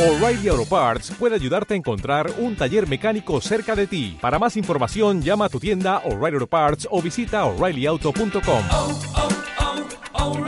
[0.00, 4.16] O'Reilly Auto Parts puede ayudarte a encontrar un taller mecánico cerca de ti.
[4.18, 8.64] Para más información, llama a tu tienda O'Reilly Auto Parts o visita oreillyauto.com.
[8.72, 8.98] oh,
[10.14, 10.42] oh,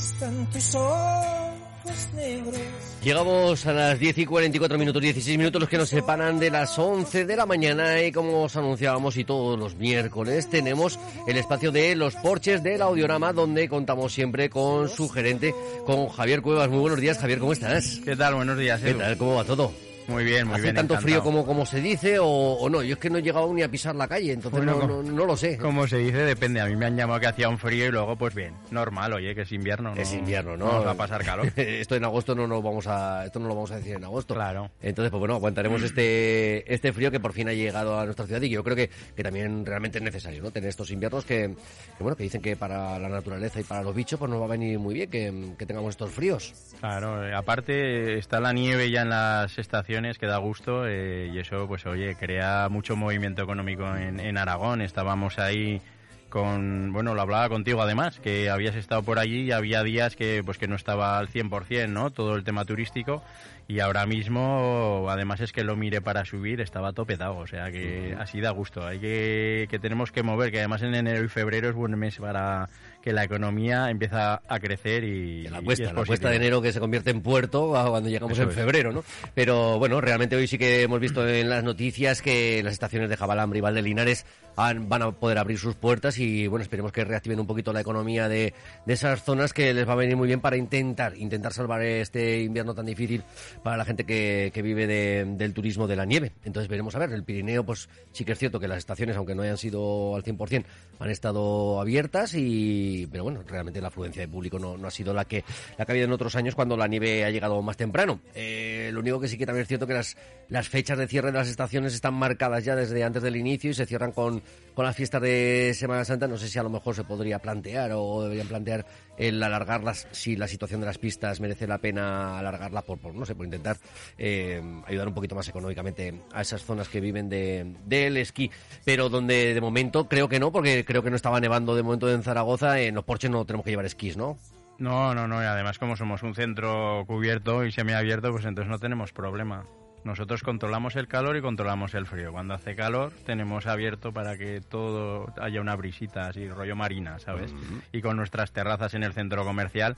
[0.00, 2.56] están tus ojos negros?
[3.02, 6.76] Llegamos a las 10 y 44 minutos, 16 minutos los que nos separan de las
[6.76, 10.98] 11 de la mañana y como os anunciábamos y todos los miércoles tenemos
[11.28, 15.54] el espacio de los porches del audiorama donde contamos siempre con su gerente,
[15.84, 16.68] con Javier Cuevas.
[16.68, 18.00] Muy buenos días, Javier, ¿cómo estás?
[18.04, 18.34] ¿Qué tal?
[18.34, 18.98] Buenos días, ¿Qué Edu.
[18.98, 19.16] tal?
[19.16, 19.72] ¿Cómo va todo?
[20.08, 20.74] Muy bien, muy ¿Hace bien.
[20.76, 21.02] tanto encantado.
[21.02, 22.82] frío como, como se dice o, o no?
[22.82, 25.12] Yo es que no he llegado ni a pisar la calle, entonces Bueno, no, no-
[25.12, 25.58] no lo sé.
[25.58, 26.60] Como se dice, depende.
[26.60, 29.34] A mí me han llamado que hacía un frío y luego, pues bien, normal, oye,
[29.34, 29.94] que es invierno.
[29.94, 30.00] ¿no?
[30.00, 30.72] Es invierno, ¿no?
[30.72, 31.52] Nos va a pasar calor.
[31.56, 34.34] esto en agosto no nos vamos a, esto no lo vamos a decir en agosto.
[34.34, 34.70] Claro.
[34.80, 38.40] Entonces, pues bueno, aguantaremos este, este frío que por fin ha llegado a nuestra ciudad
[38.42, 40.50] y que yo creo que, que también realmente es necesario, ¿no?
[40.52, 41.54] Tener estos inviernos que,
[41.96, 44.44] que, bueno, que dicen que para la naturaleza y para los bichos, pues nos va
[44.44, 46.54] a venir muy bien que, que tengamos estos fríos.
[46.78, 51.38] Claro, eh, aparte está la nieve ya en las estaciones que da gusto eh, y
[51.38, 54.82] eso, pues oye, crea mucho movimiento económico en, en Aragón.
[54.82, 55.80] Estábamos ahí
[56.28, 60.42] con, bueno, lo hablaba contigo además, que habías estado por allí y había días que,
[60.44, 62.10] pues que no estaba al 100%, ¿no?
[62.10, 63.22] Todo el tema turístico
[63.68, 68.14] y ahora mismo, además es que lo mire para subir, estaba topetado, o sea que
[68.18, 68.86] así da gusto.
[68.86, 72.18] Hay que, que tenemos que mover, que además en enero y febrero es buen mes
[72.18, 72.68] para
[73.06, 77.10] que la economía empieza a crecer y, la cuesta, la de enero que se convierte
[77.10, 79.04] en puerto cuando llegamos Eso en febrero, ¿no?
[79.32, 83.16] Pero bueno, realmente hoy sí que hemos visto en las noticias que las estaciones de
[83.16, 87.38] Jabalambre y Valdelinares han- van a poder abrir sus puertas y bueno, esperemos que reactiven
[87.38, 88.54] un poquito la economía de,
[88.86, 92.40] de esas zonas que les va a venir muy bien para intentar, intentar salvar este
[92.42, 93.22] invierno tan difícil
[93.62, 96.32] para la gente que, que vive de- del turismo de la nieve.
[96.44, 99.36] Entonces veremos a ver, el Pirineo pues sí que es cierto que las estaciones, aunque
[99.36, 100.64] no hayan sido al 100%,
[100.98, 105.12] han estado abiertas y pero bueno, realmente la afluencia de público no, no ha sido
[105.12, 105.44] la que
[105.76, 108.20] la que ha habido en otros años cuando la nieve ha llegado más temprano.
[108.34, 110.16] Eh, lo único que sí que también es cierto que las,
[110.48, 113.74] las fechas de cierre de las estaciones están marcadas ya desde antes del inicio y
[113.74, 114.42] se cierran con,
[114.74, 116.26] con las fiestas de Semana Santa.
[116.26, 118.86] No sé si a lo mejor se podría plantear o deberían plantear
[119.16, 123.26] el alargarlas si la situación de las pistas merece la pena alargarla por, por no
[123.26, 123.76] sé, por intentar
[124.18, 128.50] eh, ayudar un poquito más económicamente a esas zonas que viven de, del esquí.
[128.84, 132.10] Pero donde de momento creo que no, porque creo que no estaba nevando de momento
[132.10, 134.38] en Zaragoza, en los porches no tenemos que llevar esquís, ¿no?
[134.78, 138.78] No, no, no, y además como somos un centro cubierto y semiabierto, pues entonces no
[138.78, 139.64] tenemos problema.
[140.06, 142.30] Nosotros controlamos el calor y controlamos el frío.
[142.30, 147.52] Cuando hace calor tenemos abierto para que todo haya una brisita así, rollo marina, ¿sabes?
[147.92, 149.96] Y con nuestras terrazas en el centro comercial,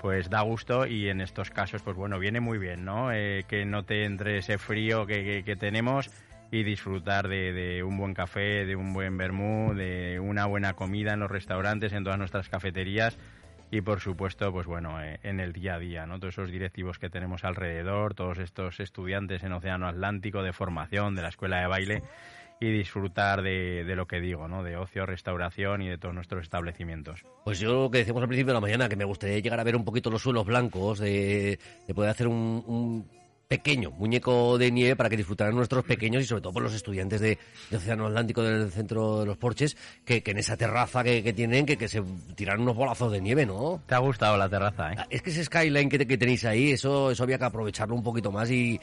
[0.00, 3.12] pues da gusto y en estos casos, pues bueno, viene muy bien, ¿no?
[3.12, 6.10] Eh, que no te entre ese frío que, que- que tenemos
[6.50, 11.12] y disfrutar de, de un buen café, de un buen vermú, de una buena comida
[11.12, 13.18] en los restaurantes, en todas nuestras cafeterías
[13.70, 16.18] y por supuesto, pues bueno, eh, en el día a día, ¿no?
[16.18, 21.22] Todos esos directivos que tenemos alrededor, todos estos estudiantes en Océano Atlántico de formación, de
[21.22, 22.02] la escuela de baile
[22.60, 24.62] y disfrutar de, de lo que digo, ¿no?
[24.62, 27.24] De ocio, restauración y de todos nuestros establecimientos.
[27.44, 29.64] Pues yo lo que decíamos al principio de la mañana, que me gustaría llegar a
[29.64, 33.19] ver un poquito los suelos blancos, de, de poder hacer un, un
[33.54, 37.20] pequeño muñeco de nieve para que disfrutaran nuestros pequeños y sobre todo por los estudiantes
[37.20, 37.36] de,
[37.68, 41.32] de Océano Atlántico del centro de los Porches, que, que en esa terraza que, que
[41.32, 42.00] tienen, que, que se
[42.36, 43.82] tiran unos bolazos de nieve, ¿no?
[43.88, 44.96] ¿Te ha gustado la terraza, eh?
[44.98, 48.04] Ah, Es que ese skyline que, que tenéis ahí, eso, eso había que aprovecharlo un
[48.04, 48.80] poquito más y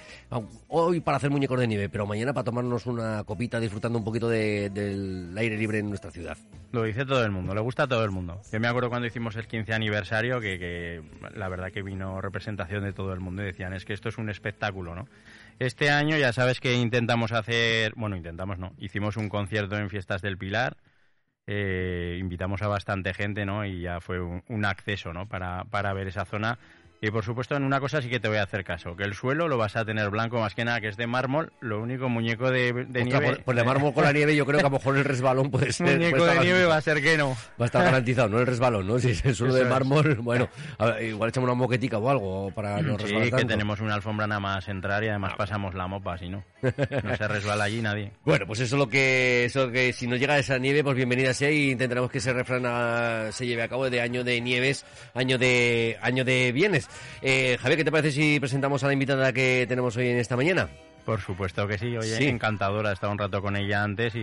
[0.68, 4.28] hoy para hacer muñecos de nieve, pero mañana para tomarnos una copita disfrutando un poquito
[4.28, 6.36] de- del aire libre en nuestra ciudad.
[6.74, 8.42] Lo dice todo el mundo, le gusta a todo el mundo.
[8.52, 11.02] Yo me acuerdo cuando hicimos el 15 aniversario que, que
[11.38, 14.18] la verdad que vino representación de todo el mundo y decían, es que esto es
[14.18, 14.57] un espectáculo,
[14.96, 15.08] ¿no?
[15.60, 20.22] Este año ya sabes que intentamos hacer, bueno, intentamos no, hicimos un concierto en Fiestas
[20.22, 20.78] del Pilar,
[21.48, 23.66] eh, invitamos a bastante gente, ¿no?
[23.66, 25.28] Y ya fue un, un acceso, ¿no?
[25.28, 26.60] Para, para ver esa zona
[27.00, 29.14] Y por supuesto, en una cosa sí que te voy a hacer caso, que el
[29.14, 32.10] suelo lo vas a tener blanco más que nada, que es de mármol, lo único
[32.10, 33.28] muñeco de, de nieve...
[33.36, 35.52] por, por de mármol con la nieve yo creo que a lo mejor el resbalón
[35.52, 35.96] puede ser...
[35.96, 37.30] muñeco puede de nieve va a ser que no.
[37.60, 38.98] Va a estar garantizado, no el resbalón, ¿no?
[38.98, 39.70] Si es el suelo Eso de es.
[39.70, 40.50] mármol, bueno,
[40.80, 43.48] ver, igual echamos una moquetica o algo para no Sí, resbalar que tanto.
[43.48, 46.44] tenemos una alfombra nada más entrar y además pasamos la mopa, si no.
[47.04, 48.12] No se resbala allí nadie.
[48.26, 51.34] Bueno, pues eso es lo que, eso que si nos llega esa nieve, pues bienvenida
[51.34, 54.84] sea y intentaremos que ese refrán ah, se lleve a cabo de año de nieves,
[55.14, 56.87] año de, año de bienes.
[57.22, 60.36] Eh, Javier, ¿qué te parece si presentamos a la invitada que tenemos hoy en esta
[60.36, 60.68] mañana?
[61.06, 62.28] Por supuesto que sí, oye, Sí.
[62.28, 64.20] encantadora, he estado un rato con ella antes y,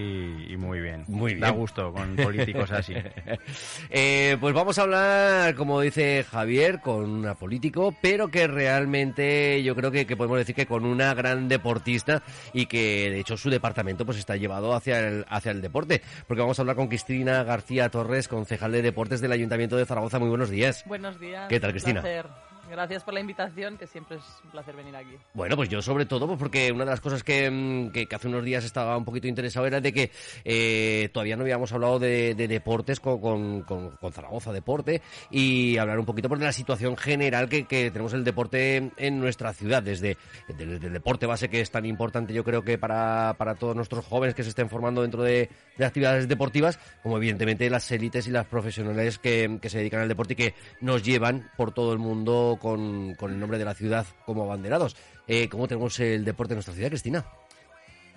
[0.51, 1.05] y muy bien.
[1.09, 1.59] Muy Da bien.
[1.61, 2.93] gusto con políticos así.
[3.91, 9.75] Eh, pues vamos a hablar, como dice Javier, con una político, pero que realmente yo
[9.75, 12.23] creo que, que podemos decir que con una gran deportista
[12.53, 16.03] y que de hecho su departamento pues está llevado hacia el, hacia el deporte.
[16.27, 20.19] Porque vamos a hablar con Cristina García Torres, concejal de deportes del Ayuntamiento de Zaragoza.
[20.19, 20.85] Muy buenos días.
[20.87, 21.49] Buenos días.
[21.49, 22.01] ¿Qué tal, un Cristina?
[22.03, 22.27] placer.
[22.71, 25.17] Gracias por la invitación, que siempre es un placer venir aquí.
[25.35, 28.29] Bueno, pues yo sobre todo, pues porque una de las cosas que, mm, que- hace
[28.29, 30.11] unos días estaba un poquito interesado era de que
[30.45, 35.77] eh, todavía no habíamos hablado de, de deportes con, con- con- con Zaragoza Deporte y
[35.79, 39.53] hablar un poquito pues, de la situación general que, que tenemos el deporte en nuestra
[39.53, 40.17] ciudad, desde,
[40.49, 44.05] desde el deporte base que es tan importante yo creo que para, para todos nuestros
[44.05, 48.31] jóvenes que se estén formando dentro de, de actividades deportivas, como evidentemente las élites y
[48.31, 51.99] las profesionales que, que se dedican al deporte y que nos llevan por todo el
[51.99, 54.97] mundo con, con el nombre de la ciudad como abanderados.
[55.27, 57.25] Eh, ¿Cómo tenemos el deporte en nuestra ciudad, Cristina?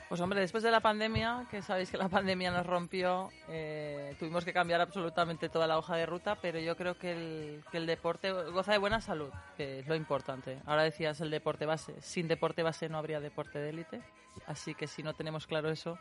[0.10, 4.46] Pues hombre, después de la pandemia, que sabéis que la pandemia nos rompió, eh, tuvimos
[4.46, 7.86] que cambiar absolutamente toda la hoja de ruta, pero yo creo que el, que el
[7.86, 10.60] deporte goza de buena salud, que es lo importante.
[10.66, 11.94] Ahora decías el deporte base.
[12.02, 14.02] Sin deporte base no habría deporte de élite,
[14.46, 16.00] así que si no tenemos claro eso,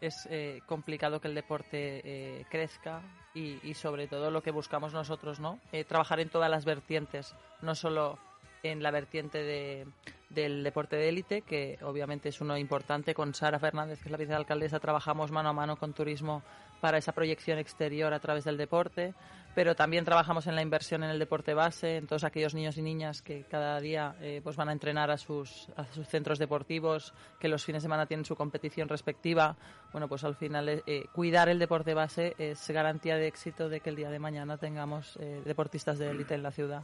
[0.00, 3.02] es eh, complicado que el deporte eh, crezca
[3.34, 5.58] y, y sobre todo lo que buscamos nosotros, ¿no?
[5.72, 8.18] Eh, trabajar en todas las vertientes, no solo
[8.62, 9.86] en la vertiente de,
[10.30, 13.14] del deporte de élite, que obviamente es uno importante.
[13.14, 16.42] Con Sara Fernández, que es la vicealcaldesa, trabajamos mano a mano con turismo
[16.80, 19.14] para esa proyección exterior a través del deporte,
[19.54, 22.82] pero también trabajamos en la inversión en el deporte base, en todos aquellos niños y
[22.82, 27.12] niñas que cada día eh, pues van a entrenar a sus, a sus centros deportivos,
[27.40, 29.56] que los fines de semana tienen su competición respectiva.
[29.92, 33.80] Bueno, pues al final eh, eh, cuidar el deporte base es garantía de éxito de
[33.80, 36.82] que el día de mañana tengamos deportistas de élite en la ciudad.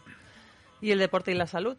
[0.80, 1.76] Y el deporte y la salud.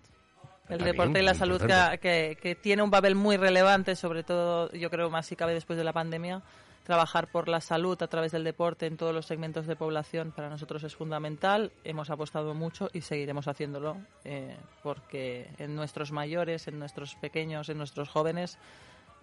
[0.67, 4.23] El También, deporte y la salud que, que- que tiene un papel muy relevante, sobre
[4.23, 6.41] todo yo creo más si cabe después de la pandemia.
[6.83, 10.49] Trabajar por la salud a través del deporte en todos los segmentos de población para
[10.49, 11.71] nosotros es fundamental.
[11.83, 17.79] Hemos apostado mucho y seguiremos haciéndolo eh, porque en nuestros mayores, en nuestros pequeños, en
[17.79, 18.59] nuestros jóvenes,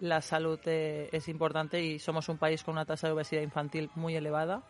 [0.01, 3.89] la salud eh, es importante y somos un país con una tasa de obesidad infantil
[3.95, 4.61] muy elevada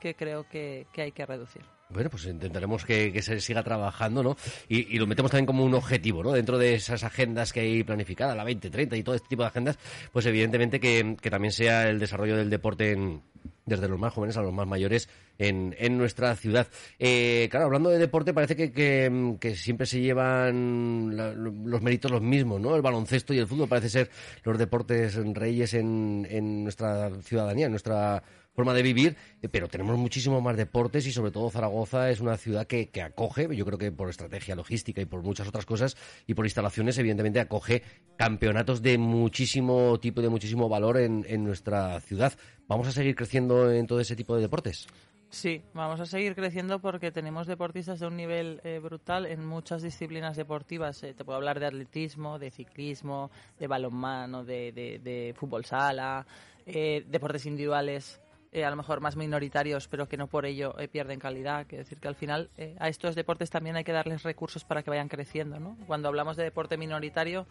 [0.00, 1.62] que creo que, que hay que reducir.
[1.92, 4.36] Bueno, pues intentaremos que, se siga trabajando, ¿no?
[4.68, 6.30] Y, y lo metemos también como un objetivo, ¿no?
[6.32, 9.78] Dentro de esas agendas que hay planificadas, la 2030 y todo este tipo de agendas,
[10.12, 13.22] pues evidentemente que, que también sea el desarrollo del deporte en-
[13.66, 15.08] desde los más jóvenes a los más mayores
[15.38, 16.66] en, en nuestra ciudad.
[16.98, 22.10] Eh, claro, hablando de deporte, parece que, que- que siempre se llevan la- los méritos
[22.10, 22.76] los mismos, ¿no?
[22.76, 24.10] El baloncesto y el fútbol parece ser
[24.44, 28.22] los deportes reyes en, en nuestra ciudadanía, en nuestra
[28.60, 32.36] forma de vivir, eh, pero tenemos muchísimos más deportes y sobre todo Zaragoza es una
[32.36, 35.96] ciudad que, que acoge, yo creo que por estrategia logística y por muchas otras cosas
[36.26, 37.82] y por instalaciones, evidentemente acoge
[38.16, 42.34] campeonatos de muchísimo tipo y de muchísimo valor en, en nuestra ciudad.
[42.68, 44.86] ¿Vamos a seguir creciendo en todo ese tipo de deportes?
[45.30, 49.80] Sí, vamos a seguir creciendo porque tenemos deportistas de un nivel eh, brutal en muchas
[49.80, 51.02] disciplinas deportivas.
[51.04, 56.26] Eh, te puedo hablar de atletismo, de ciclismo, de balonmano, de, de- fútbol sala,
[56.66, 58.20] eh, deportes individuales.
[58.52, 61.66] Eh, a lo mejor más minoritarios, pero que no por ello eh, pierden calidad.
[61.66, 64.82] Quiero decir que al final eh, a estos deportes también hay que darles recursos para
[64.82, 65.60] que vayan creciendo.
[65.60, 65.76] ¿no?
[65.86, 67.46] Cuando hablamos de deporte minoritario,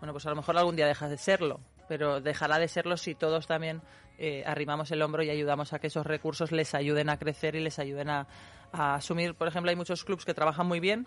[0.00, 3.14] bueno, pues a lo mejor algún día deja de serlo, pero dejará de serlo si
[3.14, 3.82] todos también
[4.16, 7.60] eh, arrimamos el hombro y ayudamos a que esos recursos les ayuden a crecer y
[7.60, 8.26] les ayuden a,
[8.72, 9.34] a asumir.
[9.34, 11.06] Por ejemplo, hay muchos clubes que trabajan muy bien,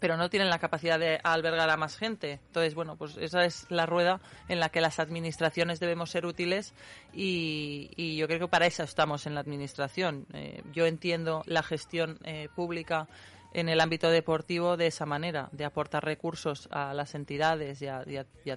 [0.00, 2.40] pero no tienen la capacidad de albergar a más gente.
[2.46, 6.74] Entonces, bueno, pues esa es la rueda en la que las administraciones debemos ser útiles
[7.12, 10.26] y, y yo creo que para eso estamos en la administración.
[10.32, 13.08] Eh, yo entiendo la gestión eh, pública
[13.52, 18.04] en el ámbito deportivo de esa manera, de aportar recursos a las entidades y a,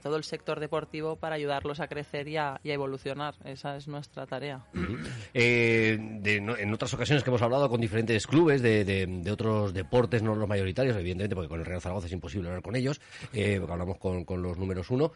[0.02, 3.36] todo el sector deportivo para ayudarlos a crecer y a, y a evolucionar.
[3.46, 4.66] Esa es nuestra tarea.
[5.34, 10.22] Eh, de- no- en otras ocasiones que hemos hablado con diferentes clubes de, otros deportes,
[10.24, 13.00] no los mayoritarios, evidentemente, porque con el Real Zaragoza es imposible hablar con ellos,
[13.34, 15.12] eh, hablamos con los números uno.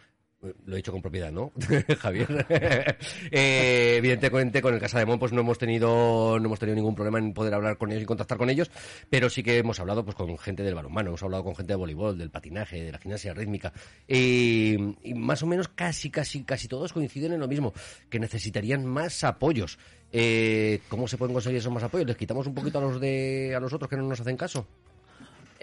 [0.66, 1.52] Lo he dicho con propiedad, ¿no?
[2.00, 2.46] Javier.
[3.32, 6.96] Eh, evidentemente con el Casa de Mon pues no hemos tenido no hemos tenido ningún
[6.96, 8.70] problema en poder hablar con ellos y contactar con ellos,
[9.10, 11.78] pero sí que hemos hablado pues con gente del balonmano, hemos hablado con gente de
[11.78, 13.74] voleibol, del patinaje, de la gimnasia rítmica
[14.08, 14.78] y,
[15.16, 17.74] más o menos casi casi casi todos coinciden en lo mismo,
[18.10, 19.78] que necesitarían más apoyos.
[20.12, 22.08] Eh, ¿Cómo se pueden conseguir esos más apoyos?
[22.08, 24.68] ¿Les quitamos un poquito a los de a los otros que no nos hacen caso?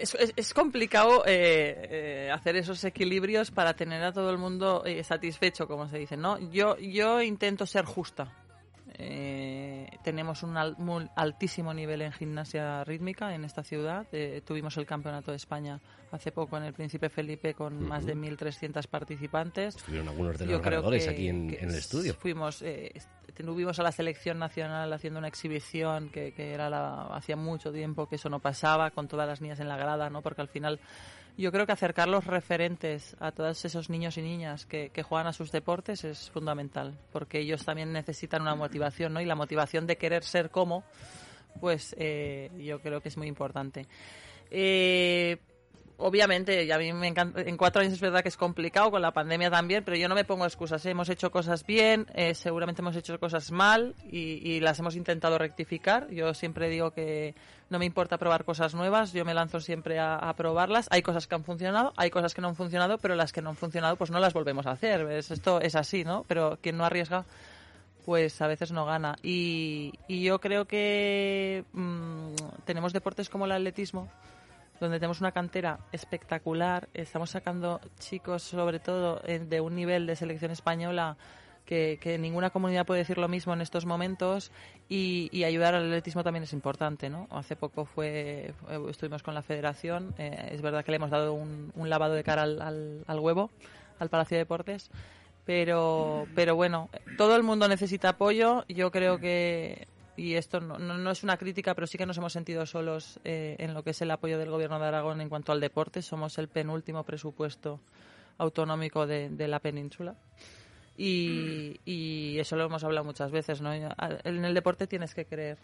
[0.03, 1.87] Es, es- complicado eh,
[2.27, 6.17] eh, hacer esos equilibrios para tener a todo el mundo eh, satisfecho, como se dice,
[6.17, 6.37] ¿no?
[6.51, 8.31] Yo, yo intento ser justa.
[8.99, 14.05] Eh, tenemos un al- muy altísimo nivel en gimnasia rítmica en esta ciudad.
[14.11, 15.79] Eh, tuvimos el campeonato de España
[16.13, 19.75] hace poco en el Príncipe Felipe con más de 1.300 participantes.
[19.75, 22.13] Estuvieron algunos de los ganadores aquí en, el estudio.
[22.13, 22.93] Fuimos, eh,
[23.35, 28.07] tuvimos a la selección nacional haciendo una exhibición que, que era la, hacía mucho tiempo
[28.07, 30.21] que eso no pasaba con todas las niñas en la grada, ¿no?
[30.21, 30.79] Porque al final
[31.35, 35.25] yo creo que acercar los referentes a todos esos niños y niñas que, que juegan
[35.25, 39.21] a sus deportes es fundamental, porque ellos también necesitan una motivación, ¿no?
[39.21, 40.83] Y la motivación de querer ser como,
[41.59, 43.87] pues eh, yo creo que es muy importante.
[44.51, 45.39] Eh,
[45.97, 49.01] obviamente, y a mí me encanta, en cuatro años es verdad que es complicado, con
[49.01, 50.85] la pandemia también, pero yo no me pongo excusas.
[50.85, 50.91] ¿eh?
[50.91, 55.37] Hemos hecho cosas bien, eh, seguramente hemos hecho cosas mal y, y las hemos intentado
[55.37, 56.09] rectificar.
[56.09, 57.35] Yo siempre digo que
[57.69, 60.87] no me importa probar cosas nuevas, yo me lanzo siempre a, probarlas.
[60.91, 63.49] Hay cosas que han funcionado, hay cosas que no han funcionado, pero las que no
[63.49, 65.05] han funcionado, pues no las volvemos a hacer.
[65.05, 65.31] ¿ves?
[65.31, 66.23] Esto es así, ¿no?
[66.27, 67.25] Pero quien no arriesga
[68.05, 69.15] pues a veces no gana.
[69.23, 72.35] Y, y yo creo que mm,
[72.65, 74.09] tenemos deportes como el atletismo,
[74.83, 76.89] donde tenemos una cantera espectacular.
[76.93, 81.15] Estamos sacando chicos, sobre todo, eh, de un nivel de selección española
[81.65, 84.51] que, ninguna comunidad puede decir lo mismo en estos momentos
[84.89, 87.27] y, ayudar al atletismo también es importante, ¿no?
[87.31, 91.33] Hace poco fue, fue- estuvimos con la federación, eh, es verdad que le hemos dado
[91.33, 93.49] un, un lavado de cara al, al- al huevo,
[93.99, 94.91] al Palacio de Deportes,
[95.45, 100.97] pero, pero bueno, todo el mundo necesita apoyo, yo creo que y esto no, no,
[100.97, 103.91] no es una crítica, pero sí que nos hemos sentido solos eh, en lo que
[103.91, 106.01] es el apoyo del Gobierno de Aragón en cuanto al deporte.
[106.01, 107.79] Somos el penúltimo presupuesto
[108.37, 110.15] autonómico de, de la península.
[110.95, 113.73] Y, y eso lo hemos hablado muchas veces, ¿no?
[113.73, 115.57] En el deporte tienes que creer.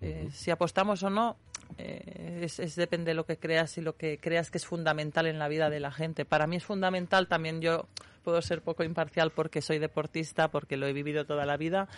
[0.00, 1.36] Eh, si apostamos o no,
[1.78, 5.26] eh, es, es depende de lo que creas y lo que creas que es fundamental
[5.26, 6.24] en la vida de la gente.
[6.24, 7.86] Para mí es fundamental, también yo
[8.24, 11.88] puedo ser poco imparcial porque soy deportista, porque lo he vivido toda la vida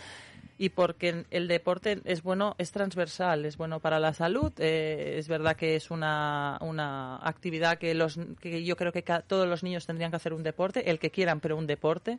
[0.56, 4.52] y porque el deporte es bueno, es transversal, es bueno para la salud.
[4.58, 9.48] eh, es verdad que es una, una actividad que, los, que yo creo que todos
[9.48, 12.18] los niños tendrían que hacer un deporte, el que quieran, pero un deporte.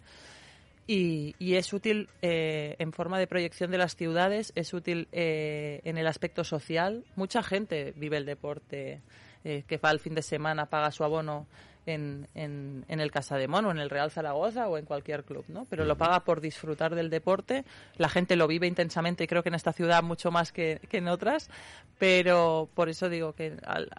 [0.88, 5.82] Y, y es útil eh, en forma de proyección de las ciudades, es útil eh,
[5.84, 7.04] en el aspecto social.
[7.16, 9.02] Mucha gente vive el deporte,
[9.44, 11.48] eh, que va el fin de semana, paga su abono
[11.86, 15.46] en, en, en el Casa de Mono, en el Real Zaragoza o en cualquier club,
[15.48, 15.66] ¿no?
[15.70, 17.64] Pero lo paga por disfrutar del deporte.
[17.98, 20.98] La gente lo vive intensamente y creo que en esta ciudad mucho más que, que
[20.98, 21.50] en otras.
[21.98, 23.90] Pero por eso digo que al-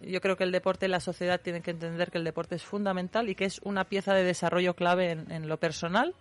[0.00, 3.28] yo creo que el deporte, la sociedad tiene que entender que el deporte es fundamental
[3.30, 6.14] y que es una pieza de desarrollo clave en, en lo personal.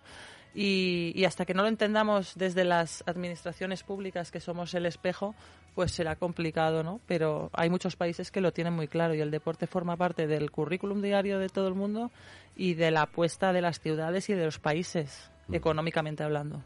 [0.56, 5.34] Y, y hasta que no lo entendamos desde las administraciones públicas, que somos el espejo,
[5.76, 7.00] pues será complicado, ¿no?
[7.08, 10.52] Pero hay muchos países que lo tienen muy claro y el deporte forma parte del
[10.52, 12.12] currículum diario de todo el mundo
[12.56, 16.64] y de la apuesta de las ciudades y de los países, económicamente hablando.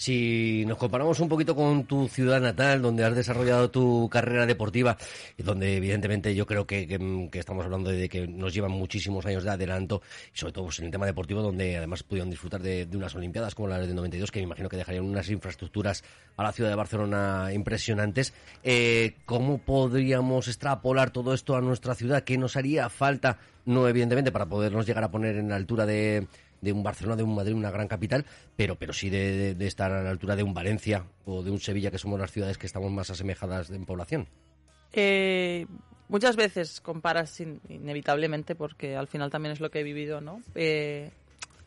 [0.00, 4.96] Si nos comparamos un poquito con tu ciudad natal, donde has desarrollado tu carrera deportiva,
[5.36, 6.86] y donde evidentemente yo creo que,
[7.32, 10.00] estamos hablando de que nos llevan muchísimos años de adelanto,
[10.32, 13.12] y sobre todo pues, en el tema deportivo, donde además pudieron disfrutar de, de unas
[13.16, 16.04] Olimpiadas como las del 92, que me imagino que dejarían unas infraestructuras
[16.36, 18.32] a la ciudad de Barcelona impresionantes.
[18.62, 22.22] Eh, ¿Cómo podríamos extrapolar todo esto a nuestra ciudad?
[22.22, 23.38] ¿Qué nos haría falta?
[23.66, 26.28] No, evidentemente, para podernos llegar a poner en la altura de,
[26.60, 28.24] de un Barcelona, de un Madrid, una gran capital,
[28.56, 31.90] pero, pero sí de, estar a la altura de un Valencia o de un Sevilla,
[31.90, 34.28] que somos las ciudades que estamos más asemejadas en población.
[34.92, 35.66] Eh,
[36.08, 40.40] muchas veces comparas inevitablemente, porque al final también es lo que he vivido, ¿no?
[40.54, 41.10] Eh,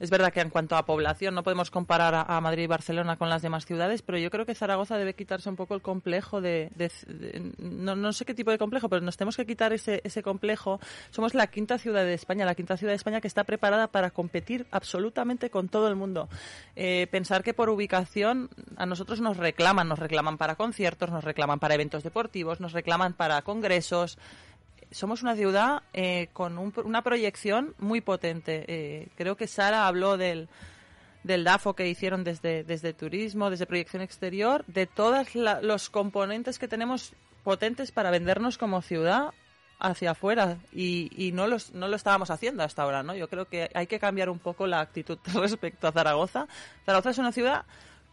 [0.02, 3.30] es verdad que en cuanto a población no podemos comparar a, Madrid y Barcelona con
[3.30, 6.72] las demás ciudades, pero yo creo que Zaragoza debe quitarse un poco el complejo de...
[6.76, 10.02] de- de- no, no sé qué tipo de complejo, pero nos tenemos que quitar ese,
[10.04, 10.80] ese complejo.
[11.12, 14.10] Somos la quinta ciudad de España, la quinta ciudad de España que está preparada para
[14.10, 16.28] competir absolutamente con todo el mundo.
[16.76, 21.60] Eh, pensar que por ubicación a nosotros nos reclaman, nos reclaman para conciertos, nos reclaman
[21.60, 24.18] para eventos deportivos, nos reclaman para congresos
[24.92, 28.66] somos una ciudad eh, con un- una proyección muy potente.
[28.68, 30.50] Eh, creo que Sara habló del,
[31.24, 36.68] del DAFO que hicieron desde, desde turismo, desde proyección exterior, de todos los componentes que
[36.68, 39.32] tenemos potentes para vendernos como ciudad
[39.80, 43.16] hacia afuera y, y no, los, no lo estábamos haciendo hasta ahora, ¿no?
[43.16, 46.48] Yo creo que hay que cambiar un poco la actitud respecto a Zaragoza.
[46.86, 47.66] Zaragoza es una ciudad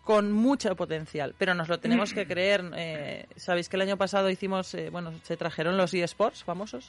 [0.08, 2.64] con mucho potencial, pero nos lo tenemos que creer.
[2.74, 6.88] Eh, Sabéis que el año pasado hicimos, eh, bueno, se trajeron los eSports famosos.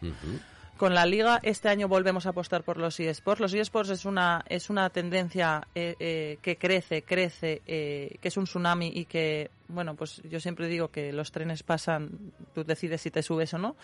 [0.77, 3.41] Con la liga, este año volvemos a apostar por los eSports.
[3.41, 8.89] Los eSports es una, es una tendencia eh, que crece, crece, que es un tsunami
[8.95, 13.21] y que, bueno, pues yo siempre digo que los trenes pasan, tú decides si te
[13.21, 13.75] subes o no.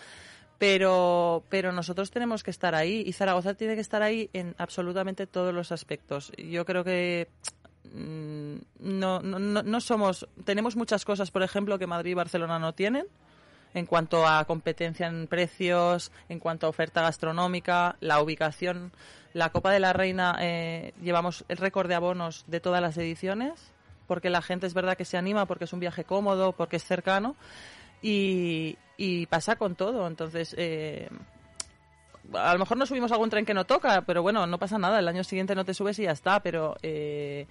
[0.56, 5.26] Pero, pero nosotros tenemos que estar ahí y Zaragoza tiene que estar ahí en absolutamente
[5.26, 6.32] todos los aspectos.
[6.38, 10.28] Yo creo que mm, no, no, no, no somos.
[10.44, 13.06] Tenemos muchas cosas, por ejemplo, que Madrid y Barcelona no tienen
[13.76, 18.90] en cuanto a competencia en precios, en cuanto a oferta gastronómica, la ubicación.
[19.34, 23.72] La Copa de la Reina eh, llevamos el récord de abonos de todas las ediciones,
[24.06, 26.84] porque la gente es verdad que se anima, porque es un viaje cómodo, porque es
[26.84, 27.36] cercano,
[28.00, 30.06] y, y pasa con todo.
[30.06, 31.10] Entonces, eh,
[32.34, 34.98] a lo mejor no subimos algún tren que no toca, pero bueno, no pasa nada.
[34.98, 36.40] El año siguiente no te subes y ya está.
[36.40, 37.46] Pero eh,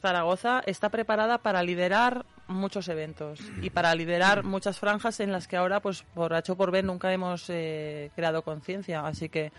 [0.00, 5.56] Zaragoza está preparada para liderar muchos eventos y para liderar muchas franjas en las que
[5.56, 9.06] ahora, pues por H o por B, nunca hemos eh, creado conciencia.
[9.06, 9.52] Así que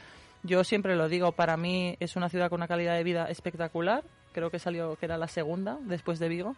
[0.44, 4.04] yo siempre lo digo, para mí es una ciudad con una calidad de vida espectacular.
[4.32, 6.56] Creo que salió que era la segunda después de Vigo.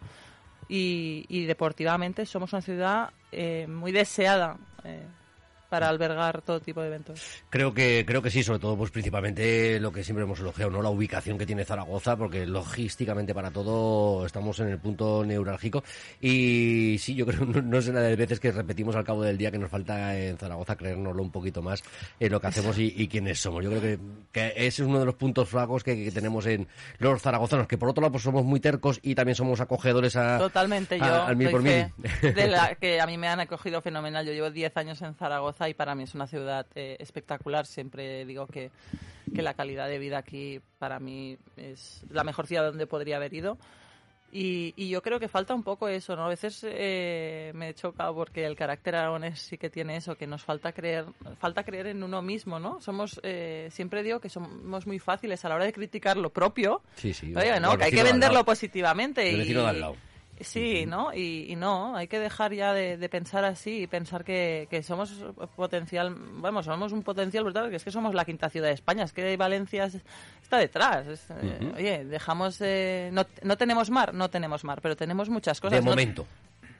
[0.68, 4.56] Y, y deportivamente somos una ciudad eh, muy deseada.
[4.84, 5.04] eh,
[5.70, 7.22] para albergar todo tipo de eventos.
[7.48, 10.82] Creo que, creo que sí, sobre todo, pues principalmente lo que siempre hemos elogiado, ¿no?
[10.82, 15.82] La ubicación que tiene Zaragoza, porque logísticamente para todo estamos en el punto neurálgico.
[16.20, 19.38] Y sí, yo creo, no, no sé nada de veces que repetimos al cabo del
[19.38, 21.82] día que nos falta en Zaragoza creérnoslo un poquito más
[22.18, 23.62] en lo que hacemos y, y quiénes somos.
[23.62, 23.98] Yo creo que,
[24.32, 26.66] que ese es uno de los puntos flacos que, que tenemos en
[26.98, 30.38] los zaragozanos, que por otro lado pues somos muy tercos y también somos acogedores a,
[30.38, 31.86] Totalmente, yo al mil por mil.
[32.22, 34.26] de la que a mí me han acogido fenomenal.
[34.26, 37.66] Yo llevo 10 años en Zaragoza y para mí es una ciudad eh, espectacular.
[37.66, 38.70] Siempre digo que,
[39.34, 43.34] que la calidad de vida aquí para mí es la mejor ciudad donde podría haber
[43.34, 43.58] ido.
[44.32, 46.26] Y, y yo creo que falta un poco eso, ¿no?
[46.26, 50.44] A veces eh, me choca porque el carácter aragonés sí que tiene eso, que nos
[50.44, 51.06] falta creer,
[51.38, 52.80] falta creer en uno mismo, ¿no?
[52.80, 56.82] Somos, eh, siempre digo que somos muy fáciles a la hora de criticar lo propio.
[56.94, 57.34] Sí, sí.
[57.34, 59.28] Oye, no, que hay que venderlo positivamente.
[59.28, 59.96] El y, al lado.
[60.40, 61.12] Sí, ¿no?
[61.14, 64.82] Y, y no, hay que dejar ya de, de pensar así y pensar que, que
[64.82, 65.12] somos
[65.56, 69.04] potencial, vamos, somos un potencial brutal, que es que somos la quinta ciudad de España,
[69.04, 69.98] es que Valencia es-
[70.42, 71.06] está detrás.
[71.06, 71.72] es, eh.
[71.76, 75.78] Oye, dejamos, eh, no, no tenemos mar, no tenemos mar, pero tenemos muchas cosas.
[75.78, 75.90] De ¿no?
[75.90, 76.26] momento.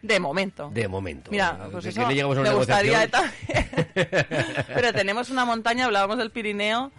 [0.02, 0.70] De momento.
[0.72, 1.30] De momento.
[1.30, 3.34] Mira, pues que eso le llegamos a una me gustaría también.
[4.74, 6.90] Pero tenemos una montaña, hablábamos del Pirineo.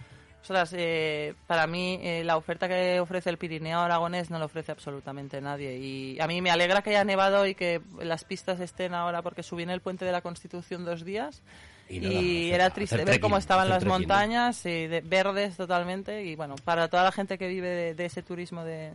[0.41, 4.71] Ostras, eh, para mí eh, la oferta que ofrece el Pirineo aragonés no lo ofrece
[4.71, 5.77] absolutamente nadie.
[5.77, 9.43] Y a mí me alegra que haya nevado y que las pistas estén ahora porque
[9.43, 11.41] subí en el puente de la Constitución dos días.
[11.89, 13.99] Y Y, nada, hacer- era triste ver trekking, cómo estaban las trekking, ¿no?
[13.99, 16.23] montañas, y de- verdes totalmente.
[16.23, 18.91] Y bueno, para toda la gente que vive de, de ese turismo de,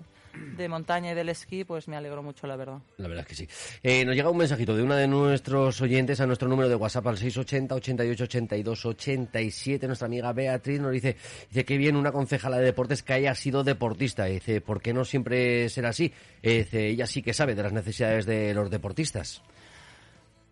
[0.56, 2.78] de montaña y del esquí, pues me alegro mucho, la verdad.
[2.96, 3.48] La verdad es que sí.
[3.82, 7.06] Eh, nos llega un mensajito de una de nuestros oyentes a nuestro número de WhatsApp
[7.06, 9.86] al 680 88 82 87.
[9.86, 11.16] Nuestra amiga Beatriz nos dice,
[11.48, 14.24] dice que bien una concejala de deportes que haya sido deportista.
[14.24, 16.12] Dice, ¿por qué no siempre será así?
[16.42, 19.42] Eh, dice, ella sí que sabe de las necesidades de los deportistas.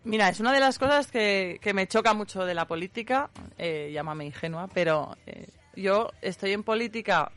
[0.05, 3.89] Mira, es una de las cosas que, que me choca mucho de la política, eh,
[3.91, 7.31] llámame ingenua, pero eh, yo estoy en política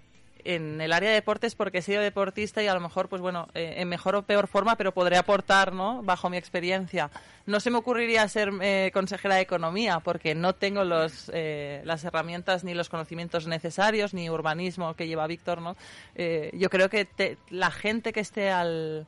[0.45, 3.49] en el área de deportes porque he sido deportista y a lo mejor, pues bueno,
[3.55, 6.03] eh, en mejor o peor forma, pero podré aportar, ¿no?
[6.03, 7.11] Bajo mi experiencia.
[7.47, 12.05] No se me ocurriría ser eh, consejera de economía porque no tengo los, eh, las
[12.05, 15.77] herramientas ni los conocimientos necesarios, ni urbanismo que lleva Víctor, ¿no?
[16.15, 19.07] Eh, yo creo que te- la gente que esté al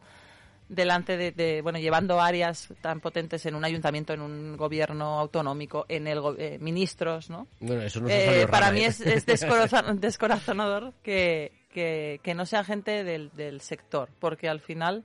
[0.70, 5.84] delante de, de, bueno llevando áreas tan potentes en un ayuntamiento en un gobierno autonómico
[5.88, 8.86] en el eh, ministros no Bueno, eso no se Eh, para rana, mí ¿eh?
[8.86, 9.26] es, es
[10.00, 15.04] descorazonador que, que, que no sea gente del, del sector porque al final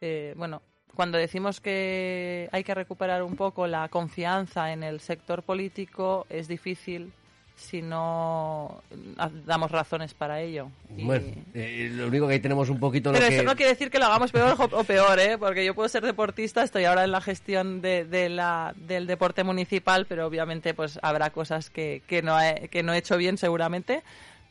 [0.00, 0.62] eh, bueno
[0.94, 6.46] cuando decimos que hay que recuperar un poco la confianza en el sector político es
[6.46, 7.12] difícil
[7.56, 8.82] si no
[9.16, 13.12] ah, damos razones para ello Y- Bueno, eh, lo único que ahí tenemos un poquito
[13.12, 13.36] pero lo que...
[13.36, 15.38] eso no quiere decir que lo hagamos peor o o peor, ¿eh?
[15.38, 19.44] Porque yo puedo ser deportista, estoy ahora en la gestión de, de la, del deporte
[19.44, 23.38] municipal, pero obviamente pues habrá cosas que, que, no he, que no he hecho bien
[23.38, 24.02] seguramente.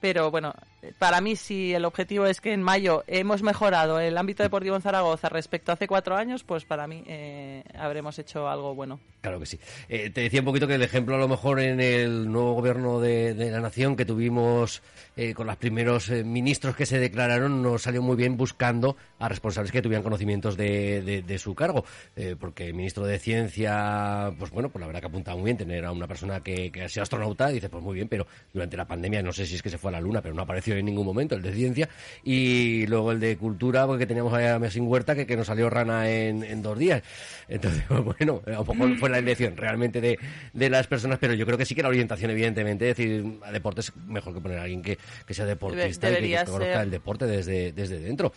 [0.03, 0.53] Pero bueno,
[0.99, 4.81] para mí si el objetivo es que en mayo hemos mejorado el ámbito deportivo en
[4.81, 8.99] Zaragoza respecto a hace cuatro años, pues para mí eh, habremos hecho algo bueno.
[9.21, 9.57] Claro que sí.
[9.87, 12.99] Eh, te decía un poquito que el ejemplo a lo mejor en el nuevo gobierno
[12.99, 14.81] de, de la nación que tuvimos
[15.15, 19.29] eh, con los primeros eh, ministros que se declararon nos salió muy bien buscando a
[19.29, 21.85] responsables que tuvieran conocimientos de, de- de su cargo.
[22.17, 25.55] Eh, porque el ministro de Ciencia, pues bueno, pues la verdad que apunta muy bien
[25.57, 27.47] tener a una persona que, que sido astronauta.
[27.47, 29.91] Dice, pues muy bien, pero durante la pandemia no sé si es que se fue
[29.91, 31.87] a la luna, pero no apareció en ningún momento el de Ciencia.
[32.23, 36.09] Y luego el de Cultura, porque teníamos a Mesín Huerta que, que nos salió rana
[36.09, 37.01] en, en dos días.
[37.47, 40.17] Entonces, pues bueno, a lo mejor fue la elección realmente de,
[40.53, 43.51] de las personas, pero yo creo que sí que la orientación, evidentemente, es decir, a
[43.51, 46.81] deportes mejor que poner a alguien que, que sea deportista y que- que, conozca ser.
[46.83, 48.33] el deporte desde, desde dentro.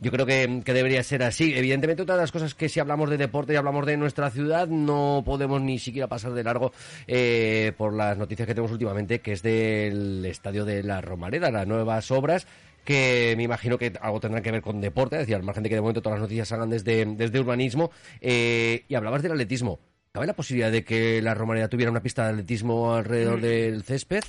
[0.00, 1.54] Yo creo que, que debería ser así.
[1.56, 4.68] Evidentemente, otra de las cosas que si hablamos de deporte y hablamos de nuestra ciudad,
[4.68, 6.72] no podemos ni siquiera pasar de largo
[7.06, 11.66] eh, por las noticias que tenemos últimamente, que es del estadio de la Romareda, las
[11.66, 12.46] nuevas obras
[12.84, 15.68] que me imagino que algo tendrán que ver con deporte, es decir, al margen de
[15.68, 19.78] que de momento todas las noticias salgan desde, desde urbanismo, eh, y hablabas del atletismo.
[20.12, 24.24] ¿Cabe la posibilidad de que la Romareda tuviera una pista de atletismo alrededor del césped?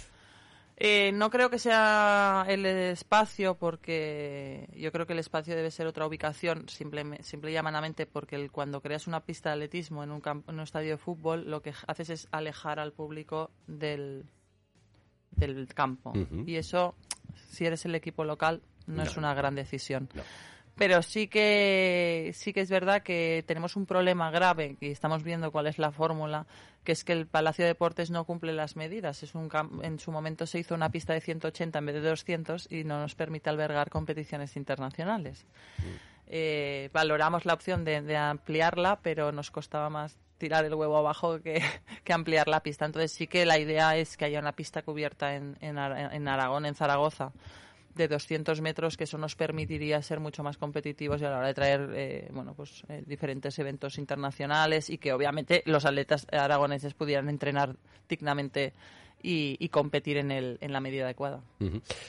[0.82, 5.88] Eh, no creo que sea el espacio porque yo creo que el espacio debe ser
[5.88, 10.12] otra ubicación, simple, simple y llamanamente porque el- cuando creas una pista de atletismo en
[10.12, 14.23] un, campo, en un estadio de fútbol lo que haces es alejar al público del,
[15.39, 16.13] del campo.
[16.45, 16.95] Y eso,
[17.49, 19.04] si eres el equipo local, no, No.
[19.04, 20.10] es una gran decisión.
[20.13, 20.21] No.
[20.75, 25.52] Pero sí que sí que es verdad que tenemos un problema grave y estamos viendo
[25.52, 26.47] cuál es la fórmula,
[26.86, 29.21] que es que el Palacio de Deportes no cumple las medidas.
[29.21, 29.49] Es un
[29.84, 33.02] en su momento se hizo una pista de 180 en vez de 200 y no
[33.02, 35.45] nos permite albergar competiciones internacionales.
[36.28, 41.39] Eh, valoramos la opción de, de ampliarla, pero nos costaba más tirar el huevo abajo
[41.39, 41.62] que,
[42.04, 42.86] que ampliar la pista.
[42.86, 46.28] Entonces sí que la idea es que haya una pista cubierta en, en, Ara- en
[46.28, 47.32] Aragón, en Zaragoza,
[47.95, 51.47] de 200 metros, que eso nos permitiría ser mucho más competitivos y a la hora
[51.47, 56.93] de traer eh, bueno, pues, eh, diferentes eventos internacionales y que obviamente los atletas aragoneses
[56.93, 57.75] pudieran entrenar
[58.08, 58.73] dignamente
[59.21, 61.41] y, y competir en, el, en la medida adecuada.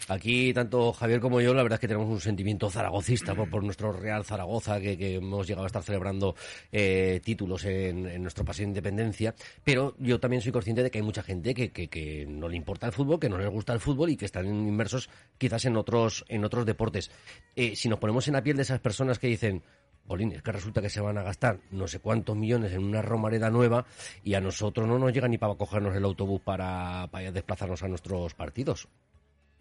[0.08, 3.62] Aquí, tanto Javier como yo, la verdad es que tenemos un sentimiento zaragocista por, por
[3.64, 6.34] nuestro Real Zaragoza, que, hemos llegado a estar celebrando
[6.70, 9.34] eh, títulos en, nuestro paseo de independencia.
[9.64, 12.56] Pero yo también soy consciente de que hay mucha gente que, que, que no le
[12.56, 15.76] importa el fútbol, que no les gusta el fútbol y que están inmersos quizás en
[15.76, 17.10] otros, en otros deportes.
[17.56, 19.62] Eh, si nos ponemos en la piel de esas personas que dicen,
[20.06, 23.00] Polín, es que resulta que se van a gastar no sé cuántos millones en una
[23.00, 23.84] romareda nueva
[24.24, 27.88] y a nosotros no nos llega ni para cogernos el autobús para, para desplazarnos a
[27.88, 28.88] nuestros partidos.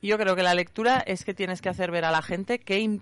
[0.01, 2.99] Yo creo que la lectura es que tienes que hacer ver a la gente qué,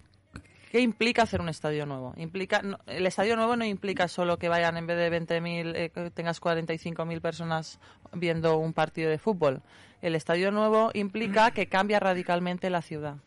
[0.71, 2.13] qué implica hacer un estadio nuevo.
[2.17, 5.89] Implica, no- el estadio nuevo no implica solo que vayan en vez de 20.000, eh,
[5.91, 7.79] que tengas 45.000 personas
[8.13, 9.61] viendo un partido de fútbol.
[10.01, 13.17] El estadio nuevo implica que cambia radicalmente la ciudad.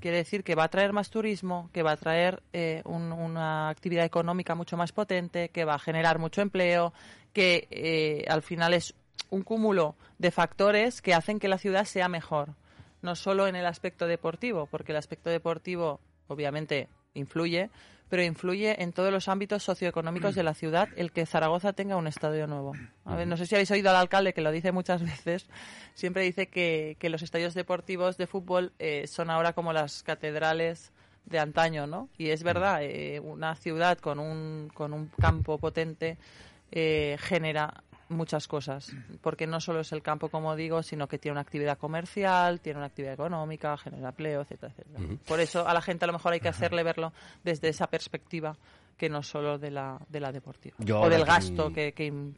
[0.00, 3.68] Quiere decir que va a traer más turismo, que va a traer eh, un- una
[3.70, 6.92] actividad económica mucho más potente, que va a generar mucho empleo,
[7.32, 8.94] que eh, al final es
[9.30, 12.54] un cúmulo de factores que hacen que la ciudad sea mejor.
[13.02, 17.70] No solo en el aspecto deportivo, porque el aspecto deportivo obviamente influye,
[18.08, 22.06] pero influye en todos los ámbitos socioeconómicos de la ciudad el que Zaragoza tenga un
[22.06, 22.72] estadio nuevo.
[23.04, 25.48] A ver, no sé si habéis oído al alcalde que lo dice muchas veces,
[25.94, 30.92] siempre dice que, que los estadios deportivos de fútbol eh, son ahora como las catedrales
[31.24, 32.08] de antaño, ¿no?
[32.16, 36.18] Y es verdad, eh, una ciudad con un, con un campo potente
[36.70, 41.32] eh, genera muchas cosas, porque no solo es el campo, como digo, sino que tiene
[41.32, 45.18] una actividad comercial, tiene una actividad económica, genera empleo, etcétera, etcétera.
[45.26, 47.12] Por eso a la gente a lo mejor hay que hacerle verlo
[47.44, 48.56] desde esa perspectiva
[48.96, 50.76] que no solo de la, de la deportiva.
[50.78, 52.32] Yo o del gasto que, que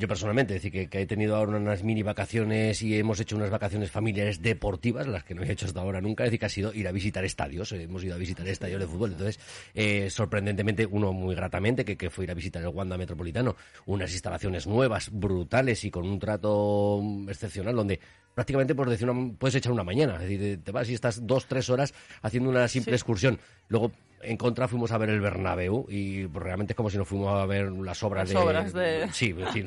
[0.00, 3.50] Yo personalmente, decir, que, que he tenido ahora unas mini vacaciones y hemos hecho unas
[3.50, 6.48] vacaciones familiares deportivas, las que no he hecho hasta ahora nunca, es decir, que ha
[6.48, 9.38] sido ir a visitar estadios, eh, hemos ido a visitar estadios de fútbol, entonces,
[9.74, 14.10] eh, sorprendentemente, uno muy gratamente, que, que fue ir a visitar el Wanda Metropolitano, unas
[14.12, 18.00] instalaciones nuevas, brutales y con un trato mm, excepcional, donde
[18.34, 21.44] prácticamente por decir una- puedes echar una mañana, es decir, te vas y estás dos,
[21.44, 22.96] tres horas haciendo una simple Sí.
[22.96, 23.38] excursión.
[23.68, 27.06] Luego, en contra, fuimos a ver el Bernabéu y pues, realmente es como si nos
[27.06, 28.48] fuimos a ver las obras Las de...
[28.48, 29.66] obras de- Sí, fin.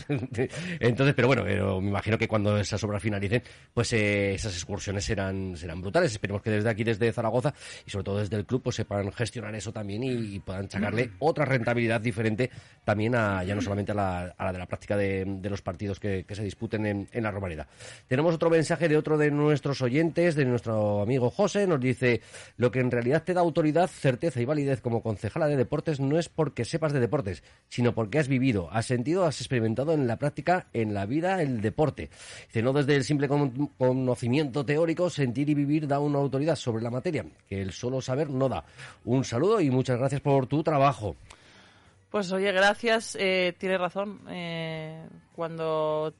[0.79, 5.05] Entonces, pero bueno, pero me imagino que cuando esas obras finalicen, pues eh, esas excursiones
[5.05, 6.11] serán, serán brutales.
[6.11, 7.53] Esperemos que desde aquí, desde Zaragoza
[7.85, 11.11] y sobre todo desde el club, pues sepan gestionar eso también y, y puedan sacarle
[11.19, 12.49] otra rentabilidad diferente
[12.83, 15.61] también a, ya no solamente a la, a la de la práctica de, de los
[15.61, 17.67] partidos que, que se disputen en, en la Romareda.
[18.07, 22.21] Tenemos otro mensaje mensaje de otro de nuestros oyentes, de nuestro amigo José, nos dice,
[22.55, 26.19] lo que en realidad te da autoridad, certeza y validez como concejala de deportes no
[26.19, 30.17] es porque sepas de deportes, sino porque has vivido, has sentido, has experimentado en la
[30.17, 32.09] práctica, en la vida, el deporte.
[32.47, 36.83] Dice, no desde el simple con- conocimiento teórico, sentir y vivir da una autoridad sobre
[36.83, 38.63] la materia, que el solo saber no da.
[39.05, 41.15] Un saludo y muchas gracias por tu trabajo.
[42.11, 43.17] Pues oye, gracias.
[43.19, 44.19] Eh, tienes razón.
[44.29, 45.03] Eh,
[45.35, 46.13] cuando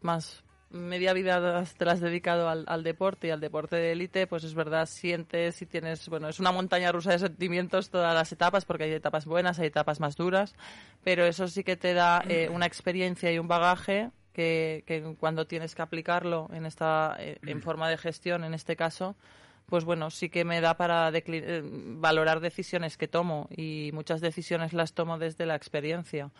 [0.00, 4.26] más media vida te la has dedicado al, al deporte y al deporte de élite,
[4.26, 8.30] pues es verdad, sientes y tienes, bueno, es una montaña rusa de sentimientos todas las
[8.32, 10.54] etapas, porque hay etapas buenas, hay etapas más duras,
[11.02, 15.46] pero eso sí que te da eh, una experiencia y un bagaje que, que cuando
[15.46, 19.16] tienes que aplicarlo en esta eh, en forma de gestión, en este caso,
[19.70, 24.72] pues bueno, sí que me da para eh, valorar decisiones que tomo y muchas decisiones
[24.72, 26.30] las tomo desde la experiencia.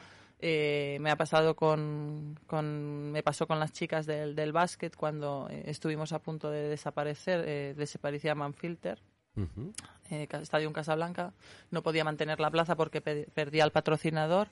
[0.42, 5.48] Eh, me ha pasado con, con- me pasó con las chicas del, del básquet cuando
[5.50, 8.98] eh, estuvimos a punto de desaparecer, eh, desaparecía Manfilter,
[9.36, 9.72] Ujú.
[10.10, 11.34] eh, Ca- Estadio Casablanca,
[11.70, 14.48] no podía mantener la plaza porque pe- perdía al patrocinador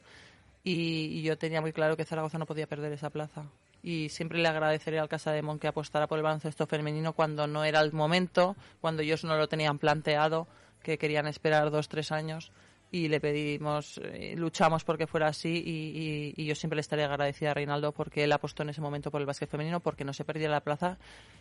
[0.63, 3.45] y, y yo tenía muy claro que Zaragoza no podía perder esa plaza.
[3.83, 7.47] Y siempre le agradeceré al Casa de Mon que apostara por el baloncesto femenino cuando
[7.47, 10.49] no era el momento, cuando ellos no lo tenían planteado,
[10.83, 12.53] que querían esperar dos, tres años
[12.91, 17.05] y le pedimos, eh, luchamos porque fuera así y, y- y yo siempre le estaré
[17.05, 20.13] agradecida a Reinaldo porque él apostó en ese momento por el básquet femenino porque no
[20.15, 20.97] se perdiera la plaza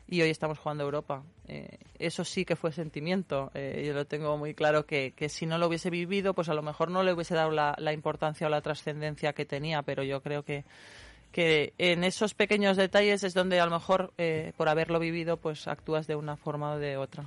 [0.09, 1.23] y hoy estamos jugando Europa.
[1.47, 3.49] Eh, eso sí que fue sentimiento.
[3.53, 6.53] Eh, yo lo tengo muy claro que, que si no lo hubiese vivido, pues a
[6.53, 10.03] lo mejor no le hubiese dado la, la importancia o la trascendencia que tenía, pero
[10.03, 10.63] yo creo que
[11.31, 15.67] que en esos pequeños detalles es donde a lo mejor eh, por haberlo vivido pues
[15.67, 17.25] actúas de una forma o de otra.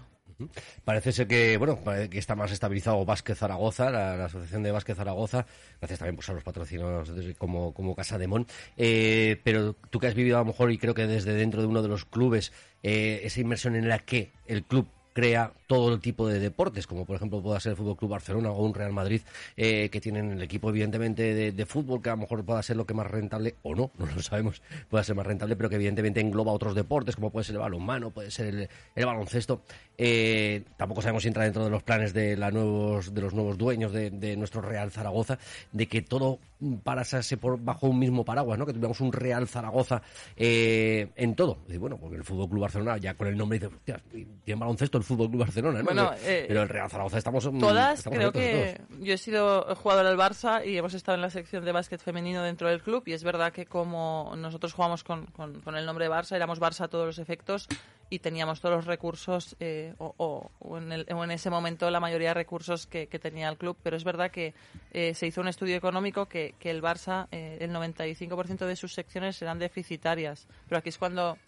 [0.85, 1.79] Parece ser que, bueno,
[2.11, 5.47] que está más estabilizado Vázquez Zaragoza, la, Asociación de Vázquez Zaragoza,
[5.81, 8.47] gracias también pues, a los patrocinios de- como, como Casa de Mon.
[8.77, 11.67] Eh, pero tú que has vivido a lo mejor, y creo que desde dentro de
[11.67, 14.87] uno de los clubes, eh, esa inmersión en la que el club
[15.21, 18.51] crea todo el tipo de deportes, como por ejemplo pueda ser el Fútbol Club Barcelona
[18.53, 19.21] o un Real Madrid,
[19.55, 22.87] eh, que tienen el equipo evidentemente de, fútbol, que a lo mejor pueda ser lo
[22.87, 26.21] que más rentable, o no, no lo sabemos, pueda ser más rentable, pero que evidentemente
[26.21, 29.61] engloba otros deportes, como puede ser el balonmano, puede ser el, baloncesto.
[29.99, 33.59] Eh, tampoco sabemos si entra dentro de los planes de, la nuevos, de los nuevos
[33.59, 35.39] dueños de nuestro Real Zaragoza,
[35.73, 36.39] de que todo
[36.83, 38.67] parase por bajo un mismo paraguas, ¿no?
[38.67, 40.03] que tuviéramos un Real Zaragoza
[40.37, 41.59] eh, en todo.
[41.69, 44.01] Y bueno, porque el Fútbol Club Barcelona, ya con el nombre, dice, "Hostia,
[44.45, 45.85] tiene baloncesto el Fútbol Club Barcelona, ¿no?
[45.85, 47.45] Bueno, eh, pero el Real Zaragoza estamos.
[47.59, 49.01] Todas, estamos creo que todos.
[49.05, 52.43] yo he sido jugadora del Barça y hemos estado en la sección de básquet femenino
[52.43, 56.07] dentro del club y es verdad que como nosotros jugamos con, con- con el nombre
[56.07, 57.67] de Barça, éramos Barça a todos los efectos
[58.11, 61.89] y teníamos todos los recursos eh, o, o- o en el- o en ese momento
[61.91, 64.53] la mayoría de recursos que, que tenía el club, pero es verdad que
[64.93, 68.93] eh, se hizo un estudio económico que, que el Barça, eh, el 95% de sus
[68.93, 71.39] secciones eran deficitarias, pero aquí es cuando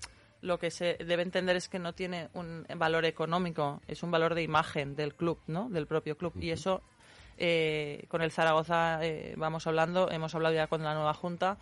[0.40, 4.34] lo que se debe entender es que no tiene un valor económico, es un valor
[4.34, 5.68] de imagen del club, ¿no?
[5.68, 6.32] Del propio club.
[6.40, 6.82] Y eso,
[7.38, 11.58] eh, con el Zaragoza eh, vamos hablando, hemos hablado ya con la nueva junta,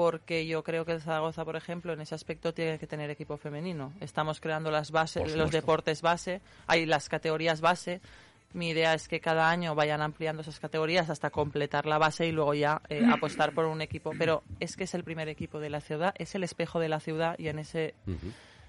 [0.00, 3.36] porque yo creo que el Zaragoza, por ejemplo, en ese aspecto tiene que tener equipo
[3.36, 3.92] femenino.
[4.00, 8.00] Estamos creando las bases, los deportes base, hay las categorías base.
[8.54, 12.32] Mi idea es que cada año vayan ampliando esas categorías hasta completar la base y
[12.32, 14.12] luego ya eh, apostar por un equipo.
[14.18, 17.00] Pero es que es el primer equipo de la ciudad, es el espejo de la
[17.00, 17.92] ciudad y en ese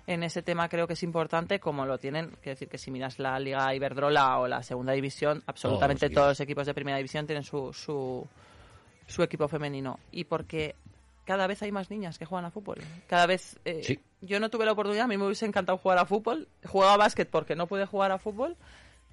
[0.08, 3.20] en ese tema creo que es importante, como lo tienen, quiero decir que si miras
[3.20, 7.46] la Liga Iberdrola o la Segunda División, absolutamente todos los equipos de Primera División tienen
[7.46, 8.28] su, su,
[9.08, 9.98] su equipo femenino.
[10.12, 10.76] Y porque
[11.32, 12.80] cada vez hay más niñas que juegan a fútbol.
[13.08, 13.58] Cada vez...
[13.64, 14.00] eh, Sí.
[14.20, 16.50] Yo no tuve la oportunidad, a mí me hubiese encantado jugar a fútbol.
[16.66, 18.58] Jugaba a básquet porque no pude jugar a fútbol.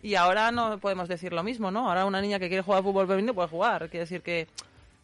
[0.03, 1.89] Y ahora no podemos decir lo mismo, ¿no?
[1.89, 3.83] Ahora una niña que quiere jugar a fútbol femenino puede jugar.
[3.89, 4.49] Quiere decir que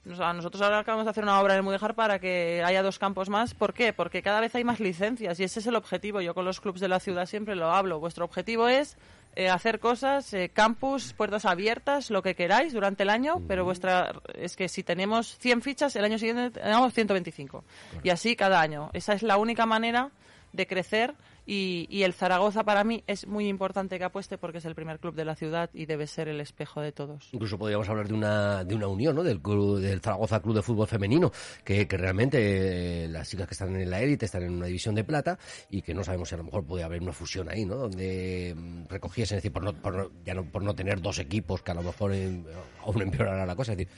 [0.05, 3.29] nosotros ahora acabamos de hacer una obra en el Mudejar para que haya dos campos
[3.29, 3.55] más.
[3.55, 3.93] ¿Por qué?
[3.93, 6.21] Porque cada vez hay más licencias y ese es el objetivo.
[6.21, 8.01] Yo con los clubes de la ciudad siempre lo hablo.
[8.01, 8.97] Vuestro objetivo es
[9.37, 14.13] eh, hacer cosas, eh, campus, puertas abiertas, lo que queráis durante el año, pero vuestra
[14.35, 17.65] es que si tenemos 100 fichas, el año siguiente tenemos 125.
[18.03, 18.91] Y así cada año.
[18.93, 20.11] Esa es la única manera
[20.53, 21.15] de crecer
[21.47, 24.99] y, y el Zaragoza para mí es muy importante que apueste porque es el primer
[24.99, 27.29] club de la ciudad y debe ser el espejo de todos.
[27.33, 29.23] Incluso podríamos hablar de una, de una unión, ¿no?
[29.23, 31.33] Del, club, del Zaragoza Club de Fútbol Femenino,
[31.65, 34.95] que, que realmente eh, las chicas que están en la élite están en una división
[34.95, 35.39] de plata
[35.71, 37.77] y que no sabemos si a lo mejor puede haber una fusión ahí, ¿no?
[37.77, 41.19] Donde mm, recogiesen, es decir, por no, por no- ya no, por no tener dos
[41.19, 42.43] equipos que a lo mejor eh,
[42.85, 43.93] aún empeorará la cosa, es decir,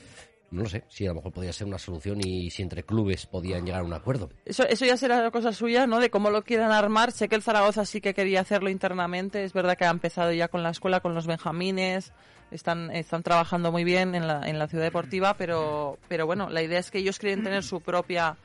[0.51, 3.25] no lo sé, si a lo mejor podría ser una solución y si entre clubes
[3.25, 4.29] podían llegar a un acuerdo.
[4.45, 5.99] Eso, eso ya será cosa suya, ¿no?
[5.99, 7.11] De cómo lo quieran armar.
[7.11, 9.43] Sé que el Zaragoza sí que quería hacerlo internamente.
[9.43, 12.13] Es verdad que ha empezado ya con la escuela, con los benjamines.
[12.49, 16.61] Están, están trabajando muy bien en la, en la ciudad deportiva, pero, pero bueno, la
[16.61, 18.37] idea es que ellos quieren tener su propia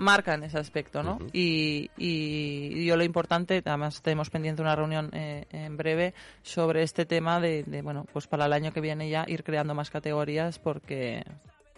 [0.00, 1.18] marca en ese aspecto, ¿no?
[1.32, 7.06] y, y yo lo importante, además tenemos pendiente una reunión eh, en breve sobre este
[7.06, 10.58] tema de, de, bueno, pues para el año que viene ya ir creando más categorías
[10.58, 11.22] porque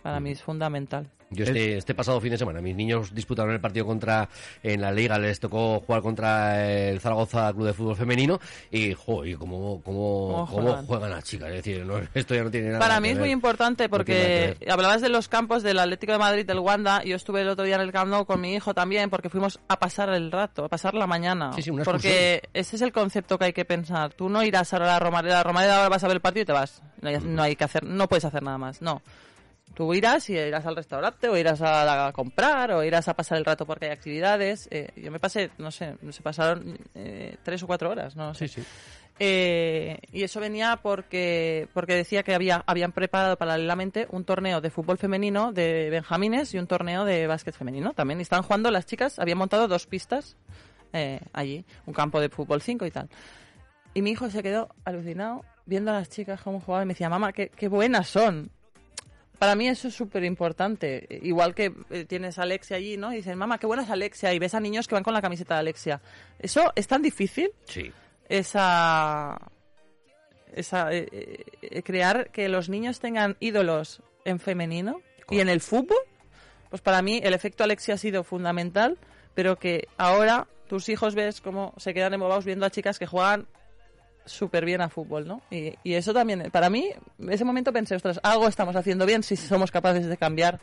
[0.02, 1.10] para mí es fundamental.
[1.32, 4.28] Yo este, este pasado fin de semana, mis niños disputaron el partido contra,
[4.62, 8.40] en la liga les tocó jugar contra el Zaragoza Club de Fútbol Femenino
[8.70, 10.86] y, joder, cómo, cómo, ¿Cómo cómo juegan?
[10.86, 11.48] juegan las chicas.
[11.50, 13.22] Es decir, no, esto ya no tiene nada Para que mí es ver.
[13.22, 17.02] muy importante porque hablabas de los campos del Atlético de Madrid, del Wanda.
[17.04, 19.60] Yo estuve el otro día en el Camp Nou con mi hijo también porque fuimos
[19.68, 21.52] a pasar el rato, a pasar la mañana.
[21.54, 24.12] Sí, sí, una porque ese es el concepto que hay que pensar.
[24.12, 26.42] Tú no irás ahora a la Romareda, la Romareda ahora vas a ver el partido
[26.42, 26.82] y te vas.
[27.00, 28.80] No hay, no hay que hacer, no puedes hacer nada más.
[28.82, 29.02] No.
[29.74, 33.38] Tú irás y irás al restaurante o irás a, a comprar o irás a pasar
[33.38, 34.68] el rato porque hay actividades.
[34.70, 38.50] Eh, yo me pasé, no sé, se pasaron eh, tres o cuatro horas, no sé.
[39.18, 44.70] Eh, y eso venía porque porque decía que había habían preparado paralelamente un torneo de
[44.70, 48.18] fútbol femenino de Benjamines y un torneo de básquet femenino también.
[48.20, 50.36] Y estaban jugando las chicas, habían montado dos pistas
[50.92, 53.08] eh, allí, un campo de fútbol 5 y tal.
[53.94, 57.08] Y mi hijo se quedó alucinado viendo a las chicas cómo jugaban y me decía,
[57.08, 58.50] mamá, qué, qué buenas son.
[59.42, 61.04] Para mí eso es súper importante.
[61.20, 63.12] Igual que eh, tienes a Alexia allí, ¿no?
[63.12, 64.32] Y dicen, mamá, qué buena es Alexia.
[64.32, 66.00] Y ves a niños que van con la camiseta de Alexia.
[66.38, 67.90] Eso es tan difícil Sí.
[68.28, 69.36] esa,
[70.54, 75.98] esa eh, eh, crear que los niños tengan ídolos en femenino y en el fútbol,
[76.70, 78.96] pues para mí el efecto Alexia ha sido fundamental,
[79.34, 83.48] pero que ahora tus hijos ves cómo se quedan embobados viendo a chicas que juegan
[84.24, 85.42] súper bien a fútbol, ¿no?
[85.50, 86.88] Y, y eso también, para mí,
[87.28, 90.60] ese momento pensé, ostras, algo estamos haciendo bien si somos capaces de cambiar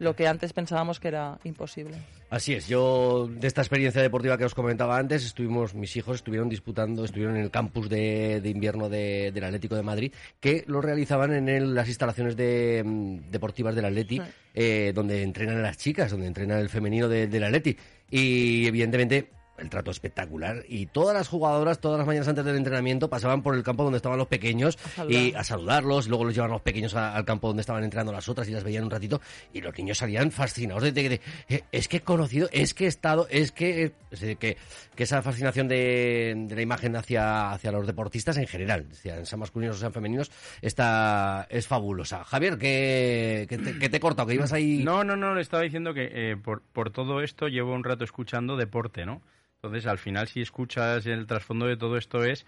[0.00, 1.96] lo que antes pensábamos que era imposible.
[2.28, 6.48] Así es, yo de esta experiencia deportiva que os comentaba antes, estuvimos, mis hijos estuvieron
[6.48, 10.80] disputando, estuvieron en el campus de, de invierno de- del Atlético de Madrid, que lo
[10.80, 14.22] realizaban en el- las instalaciones de, mm, deportivas del Atleti, Sí.
[14.54, 17.76] eh, donde entrenan a las chicas, donde entrena el femenino de- del Atleti.
[18.10, 20.64] Y evidentemente el trato espectacular.
[20.68, 23.98] Y todas las jugadoras todas las mañanas antes del entrenamiento pasaban por el campo donde
[23.98, 27.60] estaban los pequeños y a saludarlos, luego los llevaban los pequeños a- al campo donde
[27.60, 29.20] estaban entrenando las otras y las veían un ratito.
[29.52, 32.84] Y los niños salían fascinados de, de- de- eh, es que he conocido, es que
[32.84, 34.56] he estado, es que es decir, que,
[34.94, 39.40] que esa fascinación de, de la imagen hacia, hacia los deportistas en general, sean, sean
[39.40, 40.30] masculinos o sean femeninos,
[40.62, 42.24] está, es fabulosa.
[42.24, 44.82] Javier, que, que, te, que te he cortado, que ibas ahí...
[44.84, 48.04] No, no, no, le estaba diciendo que eh, por, por todo esto llevo un rato
[48.04, 49.20] escuchando deporte, ¿no?
[49.64, 52.44] Entonces, al final, si escuchas el trasfondo de todo esto es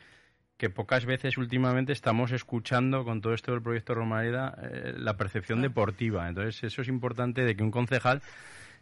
[0.58, 5.62] que pocas veces últimamente estamos escuchando con todo esto del proyecto Romareda eh, la percepción
[5.62, 6.28] deportiva.
[6.28, 8.22] Entonces, eso es importante de que un concejal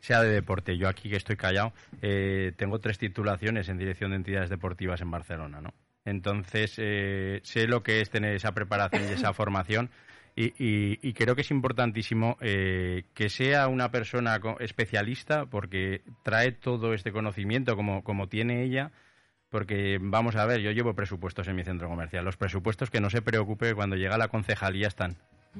[0.00, 0.76] sea de deporte.
[0.76, 5.10] Yo aquí que estoy callado, eh, tengo tres titulaciones en dirección de entidades deportivas en
[5.10, 5.72] Barcelona, ¿no?
[6.04, 9.90] Entonces, eh, sé lo que es tener esa preparación y esa formación
[10.36, 16.92] y, y- creo que es importantísimo eh, que sea una persona especialista porque trae todo
[16.92, 18.90] este conocimiento como, como tiene ella.
[19.50, 22.24] Porque vamos a ver, yo llevo presupuestos en mi centro comercial.
[22.24, 25.16] Los presupuestos que no se preocupe cuando llega la concejalía están.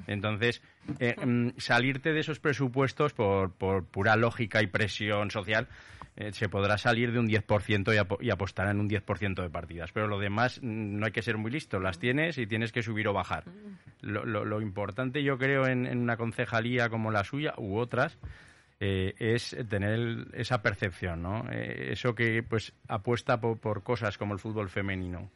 [0.06, 0.62] Entonces,
[0.98, 5.68] eh, mm, salirte de esos presupuestos por, por pura lógica y presión social,
[6.16, 9.50] eh, se podrá salir de un 10% y, apo- y apostar en un 10% de
[9.50, 9.90] partidas.
[9.92, 11.80] Pero lo demás mm, no hay que ser muy listo.
[11.80, 13.44] Las tienes y tienes que subir o bajar.
[14.00, 18.18] Lo, lo- lo importante, yo creo, en, una concejalía como la suya u otras,
[18.80, 21.48] eh, es tener esa percepción, ¿no?
[21.50, 25.30] Eso que pues apuesta po- por, cosas como el fútbol femenino.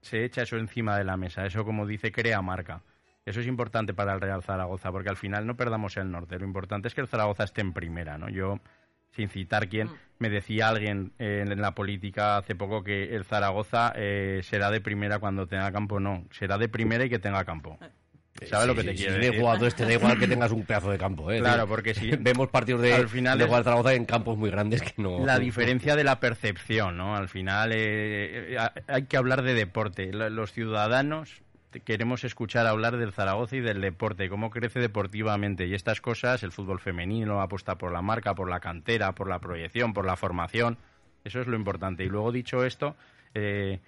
[0.00, 2.82] Se echa eso encima de la mesa, eso como dice, crea marca.
[3.26, 6.38] Eso es importante para el Real Zaragoza, porque al final no perdamos el norte.
[6.38, 8.28] Lo importante es que el Zaragoza esté en primera, ¿no?
[8.28, 8.60] Yo,
[9.12, 13.92] sin citar quién, me decía alguien eh, en la política hace poco que el Zaragoza
[13.96, 16.00] eh, será de primera cuando tenga campo.
[16.00, 17.78] No, será de primera y que tenga campo.
[18.50, 19.40] ¿Sabes lo que Sí, te sí, quiero decir?
[19.40, 21.38] jugador este da igual que tengas un pedazo de campo, ¿eh?
[21.38, 24.82] Claro, porque si- Vemos partidos de, al final de es- Zaragoza en campos muy grandes
[24.82, 25.24] que no...
[25.24, 27.16] La diferencia de la percepción, ¿no?
[27.16, 28.58] Al final eh, eh,
[28.88, 30.12] hay que hablar de deporte.
[30.12, 31.40] Lo- Los ciudadanos
[31.80, 35.66] queremos escuchar hablar del Zaragoza y del deporte, cómo crece deportivamente.
[35.66, 39.38] Y estas cosas, el fútbol femenino apuesta por la marca, por la cantera, por la
[39.40, 40.78] proyección, por la formación.
[41.24, 42.04] Eso es lo importante.
[42.04, 42.96] Y luego, dicho esto,
[43.34, 43.80] eh,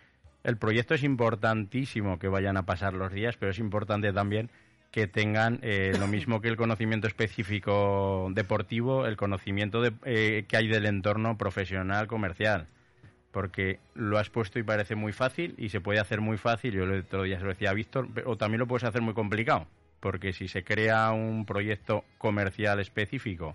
[0.44, 4.50] el proyecto es importantísimo que vayan a pasar los días, pero es importante también
[4.90, 10.56] que tengan eh, lo mismo que el conocimiento específico deportivo, el conocimiento de- eh, que
[10.56, 12.68] hay del entorno profesional comercial.
[13.36, 16.84] Porque lo has puesto y parece muy fácil y se puede hacer muy fácil, yo
[16.84, 19.66] el otro día se lo decía a Víctor, o también lo puedes hacer muy complicado.
[20.00, 23.54] Porque si se crea un proyecto comercial específico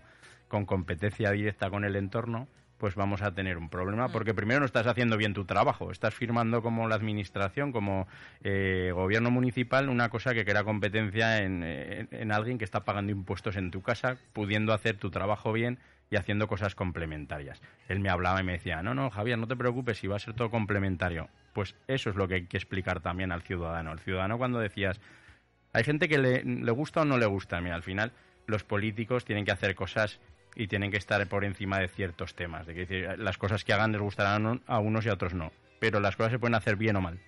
[0.49, 4.11] con competencia directa con el entorno, pues vamos a tener un problema, Mm.
[4.11, 8.07] porque primero no estás haciendo bien tu trabajo, estás firmando como la administración, como
[8.43, 13.11] eh, gobierno municipal, una cosa que crea competencia en, en- en alguien que está pagando
[13.11, 15.79] impuestos en tu casa, pudiendo hacer tu trabajo bien
[16.11, 17.61] y haciendo cosas complementarias.
[17.87, 20.19] Él me hablaba y me decía, no, no, Javier, no te preocupes, si va a
[20.19, 21.29] ser todo complementario.
[21.53, 23.93] Pues eso es lo que hay que explicar también al ciudadano.
[23.93, 24.99] El ciudadano cuando decías,
[25.71, 27.61] hay gente que le, gusta o no le gusta.
[27.61, 28.11] Mira, al final
[28.45, 30.19] los políticos tienen que hacer cosas
[30.53, 32.67] y tienen que estar por encima de ciertos temas.
[32.67, 35.53] De que decir, las cosas que hagan les gustarán a unos y a otros no.
[35.79, 37.19] Pero las cosas se pueden hacer bien o mal.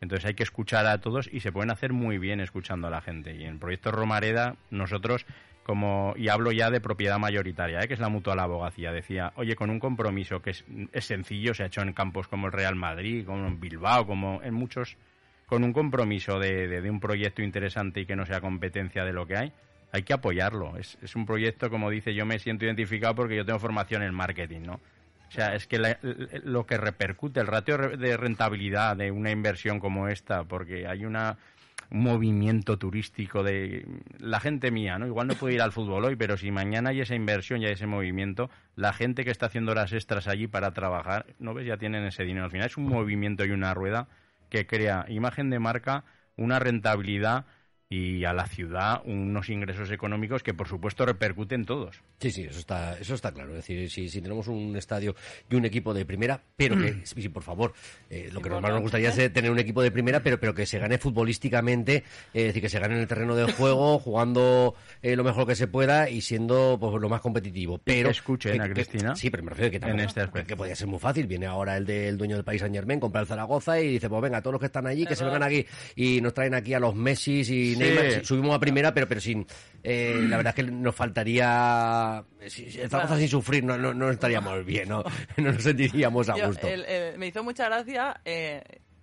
[0.00, 3.02] Entonces hay que escuchar a todos y se pueden hacer muy bien escuchando a la
[3.02, 3.34] gente.
[3.34, 5.26] Y en el proyecto Romareda, nosotros,
[5.68, 7.88] como, y hablo ya de propiedad mayoritaria, ¿eh?
[7.88, 11.52] que es la mutua la abogacía, decía, oye, con un compromiso que es, es sencillo,
[11.52, 14.96] se ha hecho en campos como el Real Madrid, como en Bilbao, como en muchos,
[15.44, 19.12] con un compromiso de, de- de un proyecto interesante y que no sea competencia de
[19.12, 19.52] lo que hay,
[19.92, 20.74] hay que apoyarlo.
[20.78, 24.14] Es, es un proyecto, como dice, yo me siento identificado porque yo tengo formación en
[24.14, 24.74] marketing, ¿no?
[25.28, 25.98] O sea, es que la-
[26.44, 31.32] lo que repercute, el ratio de rentabilidad de una inversión como esta, porque hay una
[31.32, 31.57] un
[31.90, 33.86] movimiento turístico de
[34.18, 35.06] la gente mía, ¿no?
[35.06, 37.72] Igual no puede ir al fútbol hoy, pero si mañana hay esa inversión y hay
[37.72, 41.66] ese movimiento, la gente que está haciendo horas extras allí para trabajar, ¿no ves?
[41.66, 42.44] Ya tienen ese dinero.
[42.44, 44.08] Al final es un movimiento y una rueda
[44.50, 46.04] que crea imagen de marca,
[46.36, 47.46] una rentabilidad
[47.90, 52.02] y a la ciudad unos ingresos económicos que por supuesto repercuten todos.
[52.20, 53.50] Sí, sí, eso está, eso está claro.
[53.50, 55.14] Es decir, si, si tenemos un estadio
[55.48, 57.72] y un equipo de primera, pero que, sí, sí, por favor,
[58.10, 60.66] eh, lo que normal nos gustaría es tener un equipo de primera, pero, pero que
[60.66, 64.74] se gane futbolísticamente, eh, es decir, que se gane en el terreno del juego, jugando
[65.00, 67.78] eh, lo mejor que se pueda y siendo pues, lo más competitivo.
[67.78, 70.48] Pero que escuchen a Cristina sí, pero me refiero que en este aspecto.
[70.48, 71.26] que podría ser muy fácil.
[71.26, 74.20] Viene ahora el del dueño del país Saint Germain, compra el Zaragoza y dice, pues
[74.20, 75.64] venga, todos los que están allí, que se vengan aquí
[75.96, 77.84] y nos traen aquí a los Messi y Sí.
[77.84, 78.24] Neymar.
[78.24, 79.46] Subimos a primera, pero, pero sin.
[79.82, 82.24] eh, la verdad es que nos faltaría.
[82.48, 85.02] Si, si el Zaragoza sin sufrir, no, no, no estaríamos bien, ¿no?
[85.36, 86.66] No nos sentiríamos a Yo, gusto.
[86.66, 88.62] el- el- me hizo mucha gracia, eh,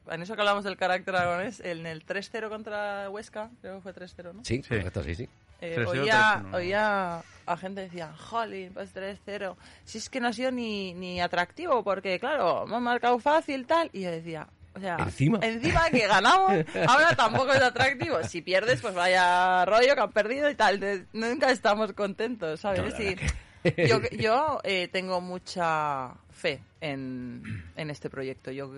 [0.09, 3.93] en eso que hablamos del carácter aragonés, en el 3-0 contra Huesca, creo que fue
[3.93, 4.43] 3-0, ¿no?
[4.45, 5.30] Sí, correcto, sí, sí.
[5.61, 6.55] Eh, 3-0, oía, 3-1.
[6.55, 9.55] oía a gente que decía, jolín, pues 3-0.
[9.86, 13.89] Si es que no ha sido ni, ni atractivo, porque claro, hemos marcado fácil, tal.
[13.93, 15.39] Y yo decía, o sea, Encima.
[15.41, 16.51] encima que ganamos,
[16.88, 18.21] ahora tampoco es atractivo.
[18.23, 20.80] Si pierdes, pues vaya rollo que han perdido y tal.
[20.80, 22.82] De- nunca estamos contentos, ¿sabes?
[22.93, 27.41] No, Y yo yo eh, tengo mucha fe en,
[27.76, 28.51] en este proyecto.
[28.51, 28.71] Yo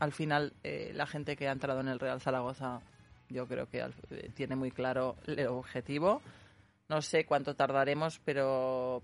[0.00, 2.80] al final eh, la gente que ha entrado en el Real Zaragoza
[3.28, 6.20] yo creo que al- eh, tiene muy claro el objetivo.
[6.88, 9.02] No sé cuánto tardaremos, pero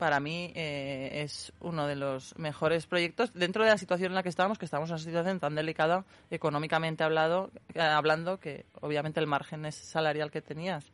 [0.00, 4.22] para mí eh, es uno de los mejores proyectos dentro de la situación en la
[4.24, 9.20] que estamos, que estamos en una situación tan delicada económicamente hablado, eh, hablando que obviamente
[9.20, 10.90] el margen es salarial que tenías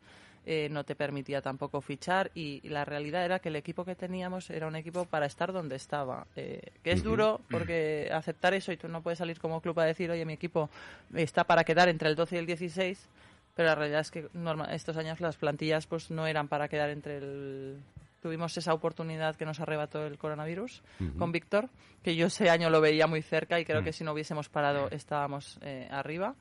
[0.49, 3.97] eh, no te permitía tampoco fichar y, y la realidad era que el equipo que
[3.97, 6.27] teníamos era un equipo para estar donde estaba.
[6.37, 9.85] Eh, que es duro porque aceptar eso y tú no puedes salir como club a
[9.87, 10.71] decir, oye, mi equipo
[11.15, 13.09] está para quedar entre el 12 y el 16,
[13.57, 16.91] pero la realidad es que norma- estos años las plantillas pues no eran para quedar
[16.91, 17.81] entre el...
[18.27, 20.83] Tuvimos esa oportunidad que nos arrebató el coronavirus
[21.17, 21.69] con Víctor,
[22.03, 24.91] que yo ese año lo veía muy cerca y creo que si no hubiésemos parado
[24.91, 26.35] estábamos eh, arriba.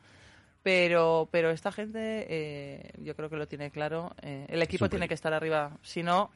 [0.64, 4.16] Pero, pero esta gente, eh, yo creo que lo tiene claro.
[4.24, 5.78] eh, el equipo tiene que estar arriba.
[5.84, 6.32] Si no,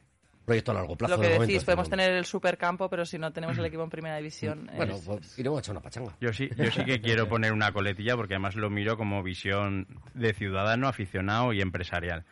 [0.46, 1.16] Proyecto a largo plazo.
[1.16, 3.84] lo que de decís, momento, podemos tener el supercampo, pero si no tenemos el equipo
[3.84, 4.70] en primera división.
[4.76, 6.16] Bueno, es- pues iremos a echar una pachanga.
[6.22, 9.88] Yo sí, yo sí que quiero poner una coletilla porque además lo miro como visión
[10.14, 12.24] de ciudadano, aficionado y empresarial.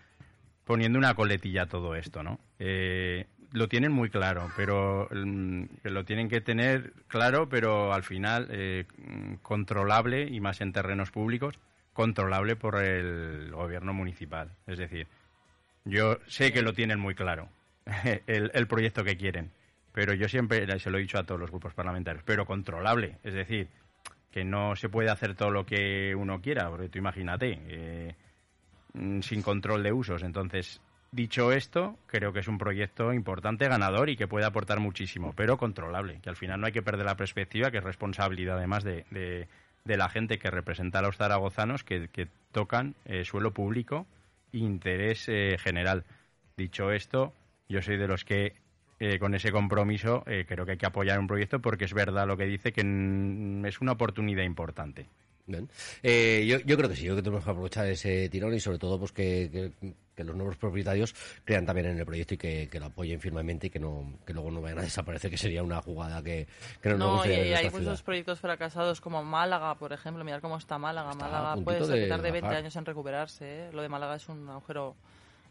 [0.67, 2.39] Poniendo una coletilla a todo esto, ¿no?
[2.59, 8.47] Eh, lo tienen muy claro, pero mm, lo tienen que tener claro, pero al final
[8.51, 8.85] eh,
[9.41, 11.55] controlable y más en terrenos públicos,
[11.93, 14.51] controlable por el gobierno municipal.
[14.67, 15.07] Es decir,
[15.85, 17.47] yo sé que lo tienen muy claro,
[18.27, 19.51] el, el proyecto que quieren,
[19.93, 23.33] pero yo siempre se lo he dicho a todos los grupos parlamentarios, pero controlable, es
[23.33, 23.69] decir,
[24.31, 28.15] que no se puede hacer todo lo que uno quiera, porque tú imagínate, eh,
[28.97, 30.23] mm, sin control de usos.
[30.23, 30.81] Entonces,
[31.11, 35.57] dicho esto, creo que es un proyecto importante, ganador y que puede aportar muchísimo, pero
[35.57, 39.05] controlable, que al final no hay que perder la perspectiva, que es responsabilidad además de,
[39.11, 39.47] de-
[39.97, 42.09] la gente que representa a los zaragozanos que,
[42.51, 44.05] tocan eh, suelo público
[44.51, 46.03] e interés eh, general.
[46.57, 47.33] Dicho esto,
[47.69, 48.53] yo soy de los que
[48.99, 52.27] eh, con ese compromiso eh, creo que hay que apoyar un proyecto porque es verdad
[52.27, 55.07] lo que dice que es una oportunidad importante.
[55.47, 55.69] Bien.
[56.03, 58.59] Eh, yo, yo creo que sí, yo creo que tenemos que aprovechar ese tirón y
[58.59, 59.49] sobre todo pues que,
[59.81, 61.13] que- que los nuevos propietarios
[61.45, 64.33] crean también en el proyecto y que, que lo apoyen firmemente y que no que
[64.33, 66.47] luego no vayan a desaparecer, que sería una jugada que,
[66.81, 70.23] que no, nos No, y en hay muchos proyectos fracasados como Málaga, por ejemplo.
[70.23, 71.11] Mirad cómo está Málaga.
[71.11, 72.57] Está Málaga puede de tardar de 20 bajar.
[72.63, 73.45] años en recuperarse.
[73.67, 73.69] ¿eh?
[73.71, 74.95] Lo de Málaga es un agujero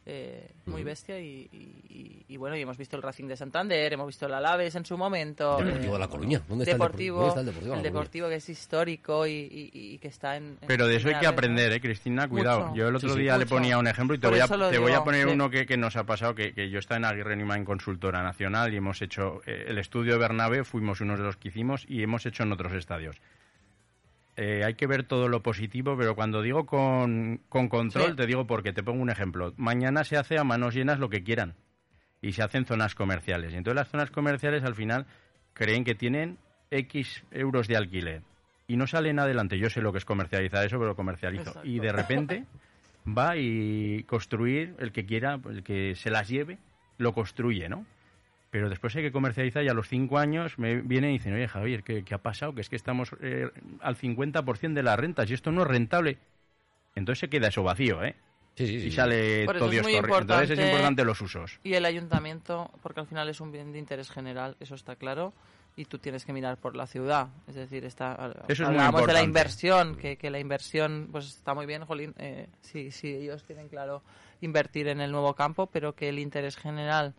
[0.07, 3.93] eh, muy bestia y, y- y y bueno, y hemos visto el Racing de Santander,
[3.93, 5.59] hemos visto el Alaves en su momento.
[5.59, 6.43] Deportivo de La Coruña.
[6.49, 7.45] ¿Dónde está el Deportivo, Deportivo?
[7.45, 10.59] ¿Dónde está el Deportivo que es histórico y, y- y que está en...
[10.61, 12.29] en Pero de eso hay que aprender, ¿eh, Cristina?
[12.29, 12.67] Cuidado.
[12.69, 12.75] Mucho.
[12.77, 14.71] Yo el otro Sí, sí, día le ponía un ejemplo y te Por voy a,
[14.71, 15.33] te voy a poner sí.
[15.33, 18.23] uno que, que nos ha pasado, que, que yo estaba en Aguirre Nima en consultora
[18.23, 21.85] nacional y hemos hecho eh, el estudio de Bernabé, fuimos unos de los que hicimos
[21.89, 23.17] y hemos hecho en otros estadios.
[24.37, 28.17] Eh, hay que ver todo lo positivo, pero cuando digo con, con control, Sí.
[28.17, 29.55] te digo porque te pongo un ejemplo.
[29.57, 31.55] Mañana se hace a manos llenas lo que quieran
[32.21, 33.53] y se hacen zonas comerciales.
[33.55, 35.07] Y entonces las zonas comerciales al final
[35.55, 36.37] creen que tienen
[36.71, 38.23] X euros de alquiler
[38.67, 39.59] y no salen adelante.
[39.59, 41.49] Yo sé lo que es comercializar eso, pero lo comercializo.
[41.51, 41.67] Exacto.
[41.69, 42.45] Y de repente
[43.07, 46.59] va y construir, el que quiera, el que se las lleve,
[46.99, 47.87] lo construye, ¿no?
[48.51, 51.49] Pero después hay que comercializar y a los cinco años me vienen y dicen, oye
[51.49, 52.55] Javier, ¿qué, qué ha pasado?
[52.55, 56.19] Que es que estamos eh, al 50% de las rentas y esto no es rentable.
[56.95, 58.17] Entonces se queda eso vacío, ¿eh?
[58.55, 58.87] Sí, sí, sí.
[58.87, 59.87] Y sale Por eso todo Dios.
[59.87, 61.61] Entonces es importante- los usos.
[61.63, 65.35] Y el ayuntamiento, porque al final es un bien de interés general, eso está claro,
[65.77, 67.29] y tú tienes que mirar por la ciudad.
[67.47, 71.27] Es decir, está, Eso es muy hablábamos de la inversión, que, que la inversión pues
[71.27, 74.03] está muy bien, Jolín, eh, sí, sí, ellos tienen claro
[74.41, 77.15] invertir en el nuevo campo, pero que el interés general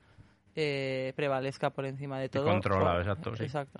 [0.60, 2.46] eh, prevalezca por encima de todo.
[2.46, 3.44] controlado, Por- exacto, sí.
[3.44, 3.80] Exacto.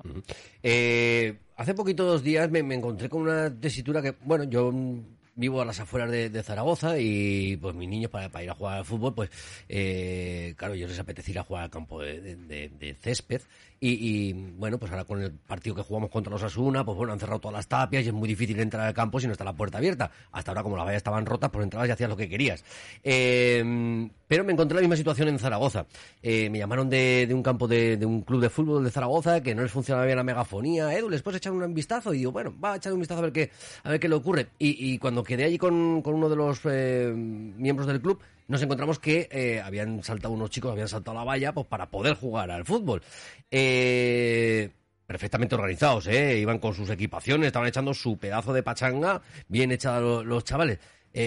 [0.62, 5.17] Eh, hace poquito dos días me, me encontré con una tesitura que, bueno, yo mm,
[5.38, 8.86] vivo a las afueras de, Zaragoza y pues mis niños para, ir a jugar al
[8.86, 9.30] fútbol, pues
[9.70, 13.42] eh, claro, ellos les apetece ir a jugar al campo de, césped
[13.80, 17.20] y, bueno, pues ahora con el partido que jugamos contra los Asuna, pues bueno, han
[17.20, 19.54] cerrado todas las tapias y es muy difícil entrar al campo si no está la
[19.54, 20.10] puerta abierta.
[20.32, 22.64] Hasta ahora como las vallas estaban rotas, pues entrabas y hacías lo que querías.
[23.04, 25.86] Eh, pero me encontré la misma situación en Zaragoza.
[26.24, 29.62] Eh, me llamaron de, un campo de, un club de fútbol de Zaragoza que no
[29.62, 30.92] les funcionaba bien la megafonía.
[30.98, 32.16] Edu, ¿les puedes echar un vistazo?
[32.16, 33.52] Y digo, bueno, va a echar un vistazo a ver qué,
[33.84, 34.48] a ver qué le ocurre.
[34.58, 38.98] Y cuando quedé allí con, con uno de los eh, miembros del club, nos encontramos
[38.98, 42.66] que eh, habían saltado unos chicos, habían saltado la valla pues para poder jugar al
[42.66, 43.04] fútbol.
[43.52, 44.70] Eh,
[45.06, 46.08] perfectamente organizados.
[46.08, 50.80] Iban con sus equipaciones, estaban echando su pedazo de pachanga, bien lo- los, chavales.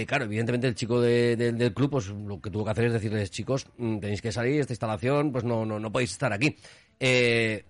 [0.07, 2.93] Claro, evidentemente el chico de- de- del club, pues lo que tuvo que hacer es
[2.93, 6.57] decirles, chicos, mm, tenéis que salir, esta instalación, pues no, no, no podéis estar aquí.
[7.01, 7.65] Eh,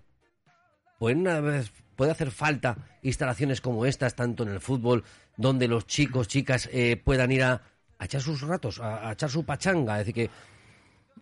[0.99, 5.03] ¿pueden vez- ¿Puede hacer falta instalaciones como estas, tanto en el fútbol,
[5.37, 7.61] donde los chicos, chicas eh, puedan ir a,
[7.99, 9.99] a echar sus ratos, a, a echar su pachanga?
[9.99, 10.29] Es decir, que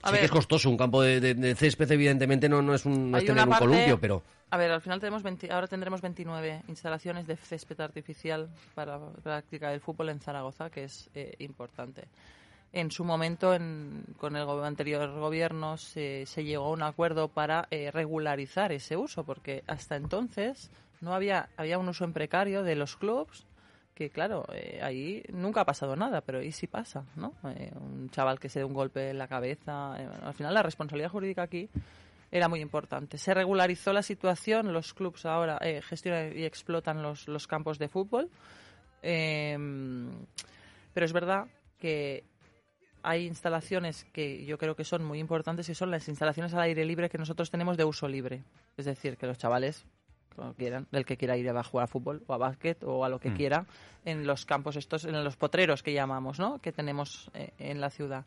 [0.03, 0.19] A sí ver.
[0.21, 3.17] que es costoso, un campo de, de- de césped evidentemente no, no es, un, no
[3.17, 4.23] es tener un parte- columpio, pero...
[4.51, 9.69] A ver, al final tenemos 20 ahora tendremos 29 instalaciones de césped artificial para práctica
[9.69, 12.05] del fútbol en Zaragoza, que es eh, importante.
[12.71, 17.67] En su momento, en- con el anterior gobierno, se, se llegó a un acuerdo para
[17.71, 20.69] eh, regularizar ese uso, porque hasta entonces
[21.01, 23.45] no había, había un uso en precario de los clubs
[23.95, 27.33] que claro, eh, ahí nunca ha pasado nada, pero ahí sí pasa, ¿no?
[27.55, 30.63] Eh, un chaval que se dé un golpe en la cabeza, eh, al final la
[30.63, 31.69] responsabilidad jurídica aquí
[32.31, 33.17] era muy importante.
[33.17, 38.29] Se regularizó la situación, los clubs ahora gestionan y explotan los, los campos de fútbol,
[39.01, 39.57] eh,
[40.93, 41.47] pero es verdad
[41.79, 42.23] que
[43.03, 46.85] hay instalaciones que yo creo que son muy importantes y son las instalaciones al aire
[46.85, 48.43] libre que nosotros tenemos de uso libre.
[48.77, 49.85] Es decir, que los chavales,
[50.35, 53.09] como quieran, el que quiera ir a jugar a fútbol o a básquet o a
[53.09, 53.35] lo que Mm.
[53.35, 53.65] quiera,
[54.05, 56.59] en los campos estos, en los potreros que llamamos, ¿no?
[56.59, 58.25] Que tenemos eh, en la ciudad.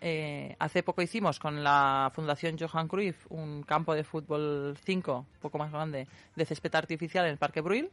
[0.00, 5.56] Eh, hace poco hicimos con la Fundación Johan Cruyff un campo de fútbol 5, poco
[5.58, 7.88] más grande, de césped artificial en el Parque Bruil,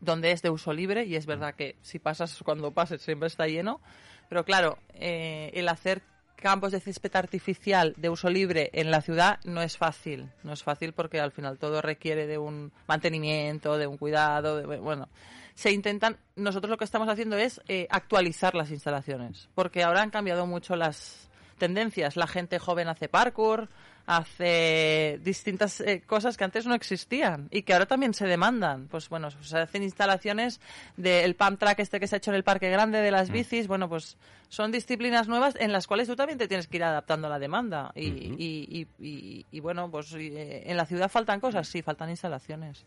[0.00, 3.46] donde es de uso libre y es verdad que si pasas cuando pases siempre está
[3.46, 3.80] lleno,
[4.28, 6.02] pero claro, eh, el hacer
[6.36, 10.62] campos de césped artificial de uso libre en la ciudad no es fácil, no es
[10.62, 15.08] fácil porque al final todo requiere de un mantenimiento, de un cuidado, de, bueno,
[15.54, 20.10] se intentan, nosotros lo que estamos haciendo es eh, actualizar las instalaciones, porque ahora han
[20.10, 23.68] cambiado mucho las tendencias, la gente joven hace parkour,
[24.08, 28.88] hace distintas eh, cosas que antes no existían y que ahora también se demandan.
[28.88, 30.60] Pues bueno, se hacen instalaciones
[30.96, 33.66] del pump track este que se ha hecho en el Parque Grande de las bicis.
[33.68, 34.16] Bueno, pues
[34.48, 37.38] son disciplinas nuevas en las cuales tú también te tienes que ir adaptando a la
[37.38, 37.92] demanda.
[37.94, 42.08] Y, y, y, y- y, bueno, pues eh, en la ciudad faltan cosas, sí, faltan
[42.10, 42.86] instalaciones.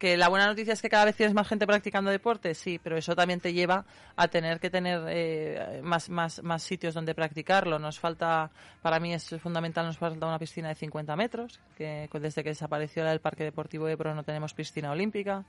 [0.00, 2.96] Que la buena noticia es que cada vez tienes más gente practicando deporte, sí, pero
[2.96, 3.84] eso también te lleva
[4.16, 7.78] a tener que tener eh, más, más, más sitios donde practicarlo.
[7.78, 12.42] Nos falta, para mí es fundamental, nos falta una piscina de 50 metros, que desde
[12.42, 15.44] que desapareció del Parque Deportivo Ebro no tenemos piscina olímpica.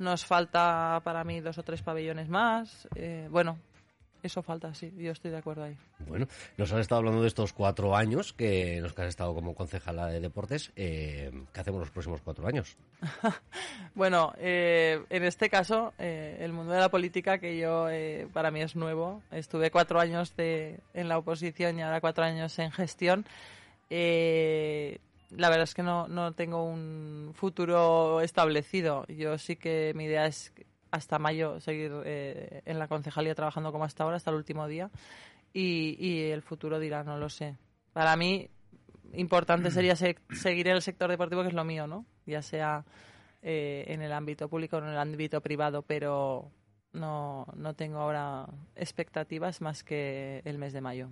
[0.00, 2.88] Nos falta para mí dos o tres pabellones más.
[2.96, 3.56] Eh, bueno,
[4.26, 5.76] eso falta, sí, yo estoy de acuerdo ahí.
[6.06, 10.06] Bueno, nos has estado hablando de estos cuatro años que que has estado como concejala
[10.06, 10.72] de deportes.
[10.74, 12.76] Eh, ¿Qué hacemos los próximos cuatro años?
[13.94, 18.50] Bueno, eh, en este caso, eh, el mundo de la política, que yo eh, para
[18.50, 22.70] mí es nuevo, estuve cuatro años de, en la oposición y ahora cuatro años en
[22.72, 23.24] gestión.
[23.88, 24.98] Eh,
[25.30, 29.06] la verdad es que no, no tengo un futuro establecido.
[29.08, 30.52] Yo sí que mi idea es
[30.96, 34.90] hasta mayo seguir eh, en la concejalía trabajando como hasta ahora, hasta el último día.
[35.52, 37.56] Y, y el futuro dirá, no lo sé.
[37.92, 38.48] Para mí,
[39.14, 42.04] importante sería se- seguir en el sector deportivo, que es lo mío, ¿no?
[42.26, 42.84] Ya sea
[43.42, 46.50] eh, en el ámbito público o en el ámbito privado, pero
[46.96, 51.10] no, no tengo ahora expectativas más que el mes de mayo.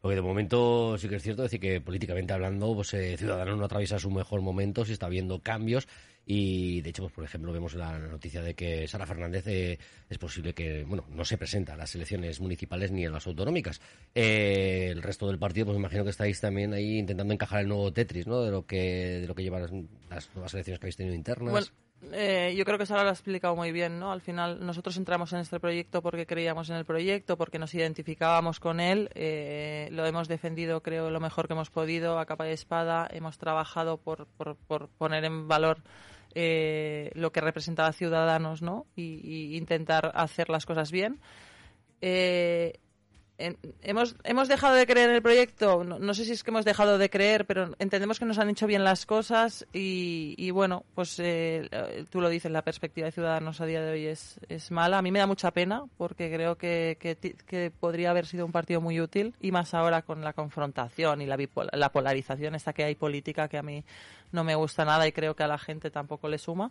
[0.00, 3.64] Porque de momento sí que es cierto decir que políticamente hablando, pues eh, Ciudadanos no
[3.64, 5.88] atraviesa su mejor momento, si está habiendo cambios
[6.30, 9.78] y de hecho, pues por ejemplo, vemos la noticia de que Sara Fernández eh,
[10.10, 13.80] es posible que, bueno, no se presenta a las elecciones municipales ni a las autonómicas.
[14.14, 17.68] Eh, el resto del partido, pues me imagino que estáis también ahí intentando encajar el
[17.68, 18.42] nuevo Tetris, ¿no?
[18.42, 19.72] De lo que de lo que llevan las,
[20.10, 21.50] las nuevas elecciones que habéis tenido internas.
[21.50, 21.66] Bueno,
[22.12, 24.12] eh, yo creo que Sara lo ha explicado muy bien, ¿no?
[24.12, 28.60] Al final nosotros entramos en este proyecto porque creíamos en el proyecto, porque nos identificábamos
[28.60, 32.52] con él, eh, lo hemos defendido creo lo mejor que hemos podido a capa de
[32.52, 35.82] espada, hemos trabajado por, por, por poner en valor
[36.34, 38.86] eh, lo que representaba Ciudadanos, ¿no?
[38.94, 41.20] Y, y intentar hacer las cosas bien.
[42.00, 42.78] Eh,
[43.82, 45.84] hemos, hemos dejado de creer en el proyecto.
[45.84, 48.66] No, sé si es que hemos dejado de creer, pero entendemos que nos han hecho
[48.66, 53.12] bien las cosas y, y bueno, pues eh, eh, tú lo dices, la perspectiva de
[53.12, 54.98] Ciudadanos a día de hoy es, es mala.
[54.98, 58.80] A mí me da mucha pena porque creo que, que, podría haber sido un partido
[58.80, 62.84] muy útil y más ahora con la confrontación y la, bipol- la polarización esta que
[62.84, 63.84] hay política que a mí
[64.32, 66.70] no me gusta nada y creo que a la gente tampoco le suma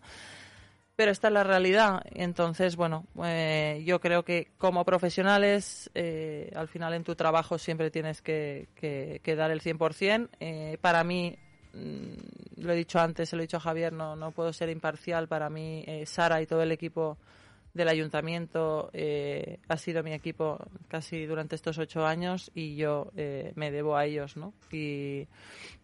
[0.98, 2.02] pero esta es la realidad.
[2.12, 7.92] Entonces, bueno, eh, yo creo que como profesionales, eh, al final en tu trabajo siempre
[7.92, 10.28] tienes que, que- que dar el 100%.
[10.40, 11.38] Eh, para mí,
[11.74, 14.70] mm, lo he dicho antes, se lo he dicho a Javier, no, no puedo ser
[14.70, 15.28] imparcial.
[15.28, 17.18] Para mí, eh, Sara y todo el equipo
[17.76, 23.12] del ayuntamiento eh, ha sido mi equipo casi durante estos ocho años y yo
[23.54, 24.52] me debo a ellos, ¿no?
[24.72, 25.28] Y,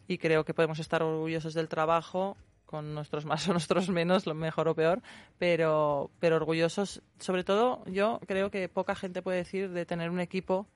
[0.08, 2.36] y creo que podemos estar orgullosos del trabajo
[2.66, 5.02] con nuestros más o nuestros menos, lo mejor o peor,
[5.38, 7.02] pero, pero orgullosos.
[7.20, 10.68] Sobre todo, yo creo que poca gente puede decir de tener un equipo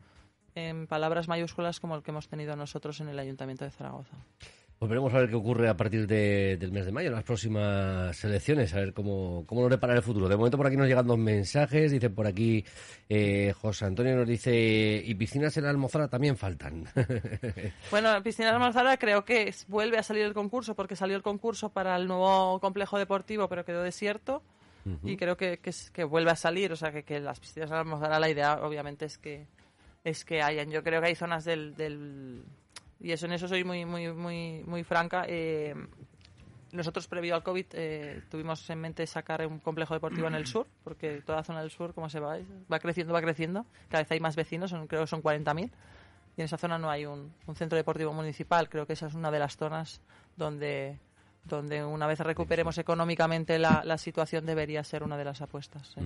[0.56, 4.18] en palabras mayúsculas como el que hemos tenido nosotros en el Ayuntamiento de Zaragoza.
[4.80, 7.24] Pues veremos a ver qué ocurre a partir de- del mes de mayo, en las
[7.24, 10.30] próximas elecciones, a ver cómo, cómo nos depara el futuro.
[10.30, 12.64] De momento por aquí nos llegan dos mensajes, dice por aquí
[13.10, 16.86] eh, José Antonio nos dice, y piscinas en la Almozara también faltan.
[17.92, 21.70] Bueno, Piscina de Almanzara creo que vuelve a salir el concurso porque salió el concurso
[21.70, 24.44] para el nuevo complejo deportivo pero quedó desierto
[25.04, 27.76] y creo que, que, que vuelve a salir, o sea que, que las piscinas de
[27.76, 29.48] Almanzara la idea obviamente es que
[30.06, 30.70] es que hayan.
[30.72, 32.42] Yo creo que hay zonas del, del
[33.00, 35.26] y eso en eso soy muy muy muy muy franca.
[35.28, 35.76] eh,
[36.74, 40.68] nosotros previo al COVID eh, tuvimos en mente sacar un complejo deportivo en el sur,
[40.84, 42.38] porque toda la zona del sur, como se va,
[42.72, 43.66] va creciendo, va creciendo.
[43.88, 45.72] Cada vez hay más vecinos, son- creo que son 40.000
[46.36, 48.68] y en esa zona no hay un, un centro deportivo municipal.
[48.70, 50.02] Creo que esa es una de las zonas
[50.36, 51.00] donde,
[51.48, 55.88] donde una vez recuperemos económicamente la, la situación debería ser una de las apuestas.
[55.96, 56.02] sí.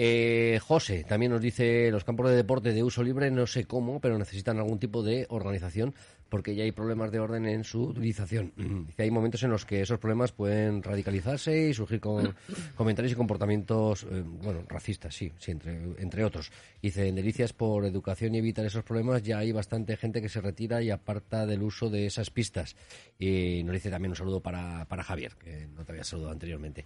[0.00, 4.00] Eh, José también nos dice, los campos de deporte de uso libre no sé cómo,
[4.00, 5.92] pero necesitan algún tipo de organización
[6.28, 8.52] porque ya hay problemas de orden en su utilización.
[8.86, 12.34] Dice, hay momentos en los que esos problemas pueden radicalizarse y surgir con
[12.76, 16.50] comentarios y comportamientos, eh, bueno, racistas, sí, sí, entre, entre otros.
[16.82, 20.40] Dice, en Delicias, por educación y evitar esos problemas, ya hay bastante gente que se
[20.40, 22.76] retira y aparta del uso de esas pistas.
[23.18, 26.84] Y nos dice también un saludo para, para Javier, que no te había saludado anteriormente.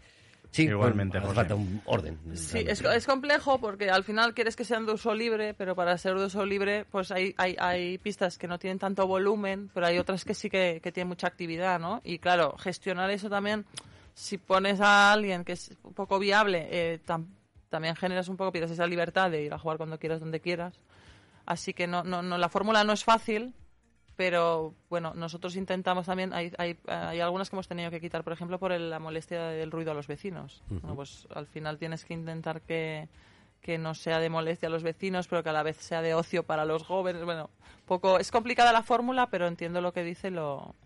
[0.52, 2.18] Sí, Igualmente, bueno, falta un orden.
[2.34, 5.96] Sí, es, es complejo porque al final quieres que sean de uso libre, pero para
[5.98, 9.86] ser de uso libre, pues hay, hay, hay pistas que no tienen tanto volumen, pero
[9.86, 12.00] hay otras que sí que, que tienen mucha actividad, ¿no?
[12.04, 13.64] Y claro, gestionar eso también,
[14.14, 17.26] si pones a alguien que es un poco viable, eh, tam-
[17.70, 20.74] también generas un poco, pierdes esa libertad de ir a jugar cuando quieras, donde quieras.
[21.46, 23.54] Así que no, no, no la fórmula no es fácil,
[24.22, 28.32] pero bueno, nosotros intentamos también, hay, hay, hay algunas que hemos tenido que quitar, por
[28.32, 30.62] ejemplo, por el- la molestia del ruido a los vecinos.
[30.68, 33.08] Bueno, pues al final tienes que intentar que,
[33.62, 36.14] que no sea de molestia a los vecinos, pero que a la vez sea de
[36.14, 37.24] ocio para los jóvenes.
[37.24, 37.50] Bueno,
[37.84, 40.76] poco es complicada la fórmula, pero entiendo lo que dice lo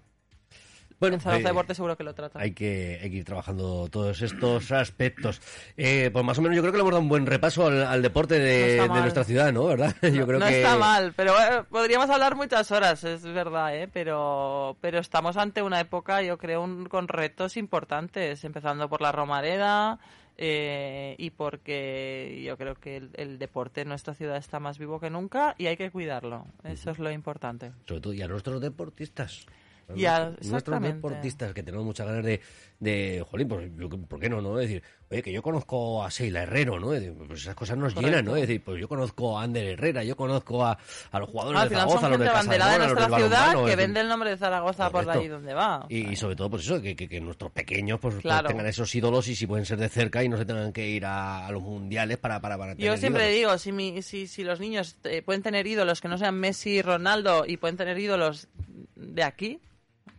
[0.99, 2.39] Bueno, en Zaragoza eh, Deporte seguro que lo trata.
[2.41, 5.43] Hay que, hay que ir trabajando todos estos aspectos.
[5.77, 7.83] Eh, pues más o menos yo creo que le hemos dado un buen repaso al,
[7.85, 9.67] al deporte de, nuestra ciudad, ¿no?
[9.67, 9.95] ¿Verdad?
[10.03, 13.77] Yo no creo no que está mal, pero eh, podríamos hablar muchas horas, es verdad,
[13.77, 13.89] ¿eh?
[13.93, 19.13] pero, pero estamos ante una época, yo creo, un- con retos importantes, empezando por la
[19.13, 19.99] Romareda,
[20.39, 25.01] eh, y porque yo creo que el, el deporte en nuestra ciudad está más vivo
[25.01, 26.47] que nunca y hay que cuidarlo.
[26.65, 27.73] Eso es lo importante.
[27.87, 29.47] Sobre todo, y a nuestros deportistas.
[29.95, 32.41] Y a- nuestros deportistas que tenemos muchas ganas de,
[32.81, 34.41] de jolín, pues, yo- ¿por qué no?
[34.43, 34.59] no?
[34.59, 36.93] Es decir, oye, que yo conozco a Seila Herrero, ¿no?
[36.93, 38.11] Es decir, pues esas cosas nos Correcto.
[38.11, 38.35] llenan, ¿no?
[38.35, 40.77] Es decir, pues yo conozco a Ander Herrera, yo conozco a,
[41.13, 42.47] a los jugadores Al de Zaragoza, son a los de a los
[42.97, 45.21] nuestra ciudad que vende el nombre de Zaragoza por Correcto.
[45.21, 45.87] allí donde va.
[45.89, 48.93] Y, y sobre todo, pues eso, que, que, que nuestros pequeños pues, pues, tengan esos
[48.95, 51.51] ídolos y si pueden ser de cerca y no se tengan que ir a, a
[51.53, 53.37] los mundiales para, para, para Yo siempre ídolos.
[53.37, 56.71] digo, si, mi- si, si los niños eh, pueden tener ídolos que no sean Messi
[56.71, 58.49] y Ronaldo y pueden tener ídolos
[58.97, 59.61] de aquí,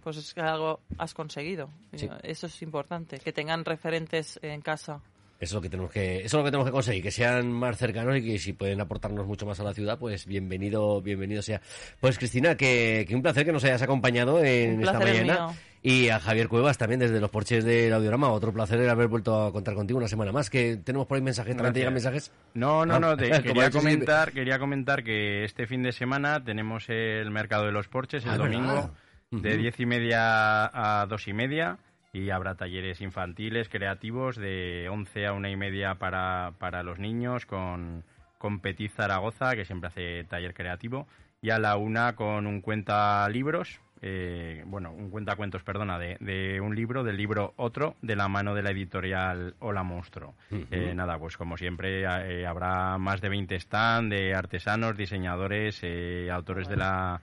[0.04, 1.70] pues es que algo has conseguido.
[1.96, 2.10] Sí.
[2.24, 5.02] Eso es importante, que tengan referentes en casa.
[5.40, 7.52] Eso es lo que tenemos que, eso es lo que tenemos que conseguir, que sean
[7.52, 11.44] más cercanos y que si pueden aportarnos mucho más a la ciudad, pues bienvenido, bienvenido
[11.44, 11.62] sea.
[12.00, 15.34] Pues Cristina, que, que un placer que nos hayas acompañado en Un esta mañana.
[15.48, 15.56] mío.
[15.84, 18.32] Y a Javier Cuevas también desde los porches del audiorama.
[18.32, 20.50] Otro placer haber vuelto a contar contigo una semana más.
[20.50, 22.32] Que tenemos por ahí mensajes, también te llegan mensajes.
[22.56, 26.86] No, no, no, te- Ah, quería comentar, quería comentar que este fin de semana tenemos
[26.90, 28.90] el mercado de los porches el Ah, domingo ¿verdad?
[29.32, 31.78] De diez y media a dos y media
[32.14, 37.46] y habrá talleres infantiles creativos de 11 a una y media para, para los niños
[37.46, 38.04] con,
[38.38, 41.08] con Petit Zaragoza, que siempre hace taller creativo,
[41.42, 46.62] y a la una con un cuenta libros, eh, bueno, un cuentacuentos, perdona, de, de
[46.62, 50.36] un libro, del libro Otro, de la mano de la editorial Hola Monstruo.
[50.50, 56.30] Eh, nada, pues como siempre eh, habrá más de 20 stand de artesanos, diseñadores, eh,
[56.32, 57.22] autores de la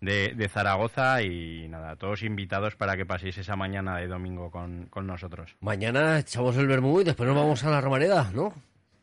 [0.00, 4.86] de, de Zaragoza y nada, todos invitados para que paséis esa mañana de domingo con,
[4.86, 5.56] con nosotros.
[5.60, 8.52] Mañana echamos el vermú y después nos vamos a la Romareda, ¿no?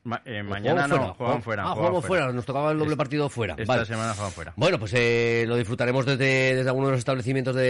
[0.05, 1.63] Ma- eh, ¿O mañana no, juegan fuera.
[1.63, 2.31] Ah, juegan jugamos fuera.
[2.33, 3.53] nos tocaba el doble Es- partido fuera.
[3.57, 3.85] Esta Vale.
[3.85, 4.53] semana juegan fuera.
[4.57, 7.61] Bueno, pues eh, lo disfrutaremos desde, desde alguno de los establecimientos de,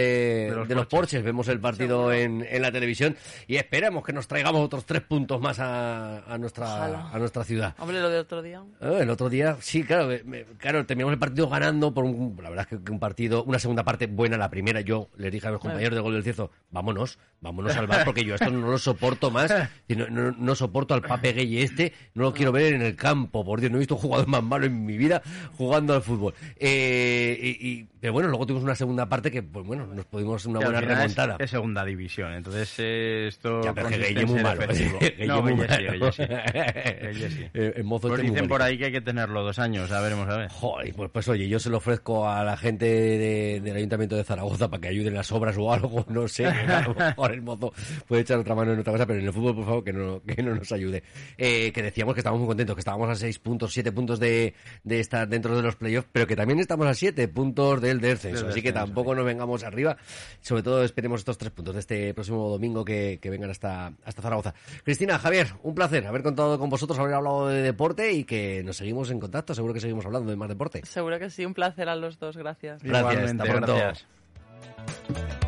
[0.50, 1.22] De los de los Porches.
[1.22, 3.16] Vemos el partido en, en la televisión
[3.46, 7.10] y esperamos que nos traigamos otros tres puntos más a, a nuestra, Ojalá.
[7.12, 7.74] a nuestra ciudad.
[7.78, 8.62] Hombre, lo de otro día.
[8.80, 12.50] Ah, el otro día, sí, claro, me- claro, terminamos el partido ganando por un, la
[12.50, 15.50] verdad es que un partido, una segunda parte buena, la primera yo les dije a
[15.52, 18.78] los compañeros de Gol del Cierzo, vámonos, vámonos al bar porque yo esto no lo
[18.78, 19.52] soporto más,
[19.88, 22.96] y no, no- no soporto al pape gay este, no lo quiero ver en el
[22.96, 25.22] campo, por Dios, no he visto un jugador más malo en mi vida
[25.56, 26.34] jugando al fútbol.
[26.56, 30.44] Eh, y, y- pero bueno, luego tuvimos una segunda parte que, pues bueno, nos pudimos
[30.44, 31.36] una buena es- remontada.
[31.38, 34.60] Es, segunda división, entonces eh, esto Ya, pero es que en muy malo.
[35.26, 35.58] No, muy sí,
[35.88, 36.12] malo.
[36.12, 36.22] Sí.
[36.24, 37.44] Sí.
[37.54, 39.90] Eh, el mozo Pues este muy dicen por ahí que hay que tenerlo dos años,
[39.90, 40.48] a veremos a ver.
[40.50, 44.24] Joder, pues, pues oye, yo se lo ofrezco a la gente de- del Ayuntamiento de
[44.24, 47.42] Zaragoza para que ayuden en las obras o algo, no sé, a lo mejor el
[47.42, 47.72] mozo
[48.06, 50.22] puede echar otra mano en otra cosa, pero en el fútbol, por favor, que no,
[50.22, 51.02] que no nos ayude.
[51.38, 54.54] Eh, que decíamos que estábamos muy contentos, que estábamos a seis puntos, siete puntos de,
[54.82, 58.42] de estar dentro de los playoffs, pero que también estamos a siete puntos del descenso,
[58.42, 59.96] Del así que tampoco nos vengamos arriba,
[60.40, 64.22] sobre todo esperemos estos tres puntos de este próximo domingo que, que vengan hasta, hasta
[64.22, 64.54] Zaragoza.
[64.84, 68.76] Cristina, Javier, un placer haber contado con vosotros, haber hablado de deporte y que nos
[68.76, 70.84] seguimos en contacto, seguro que seguimos hablando de más deporte.
[70.84, 72.82] Seguro que sí, un placer a los dos, gracias.
[72.82, 73.76] Gracias, Igualmente, hasta pronto.
[73.76, 75.43] gracias.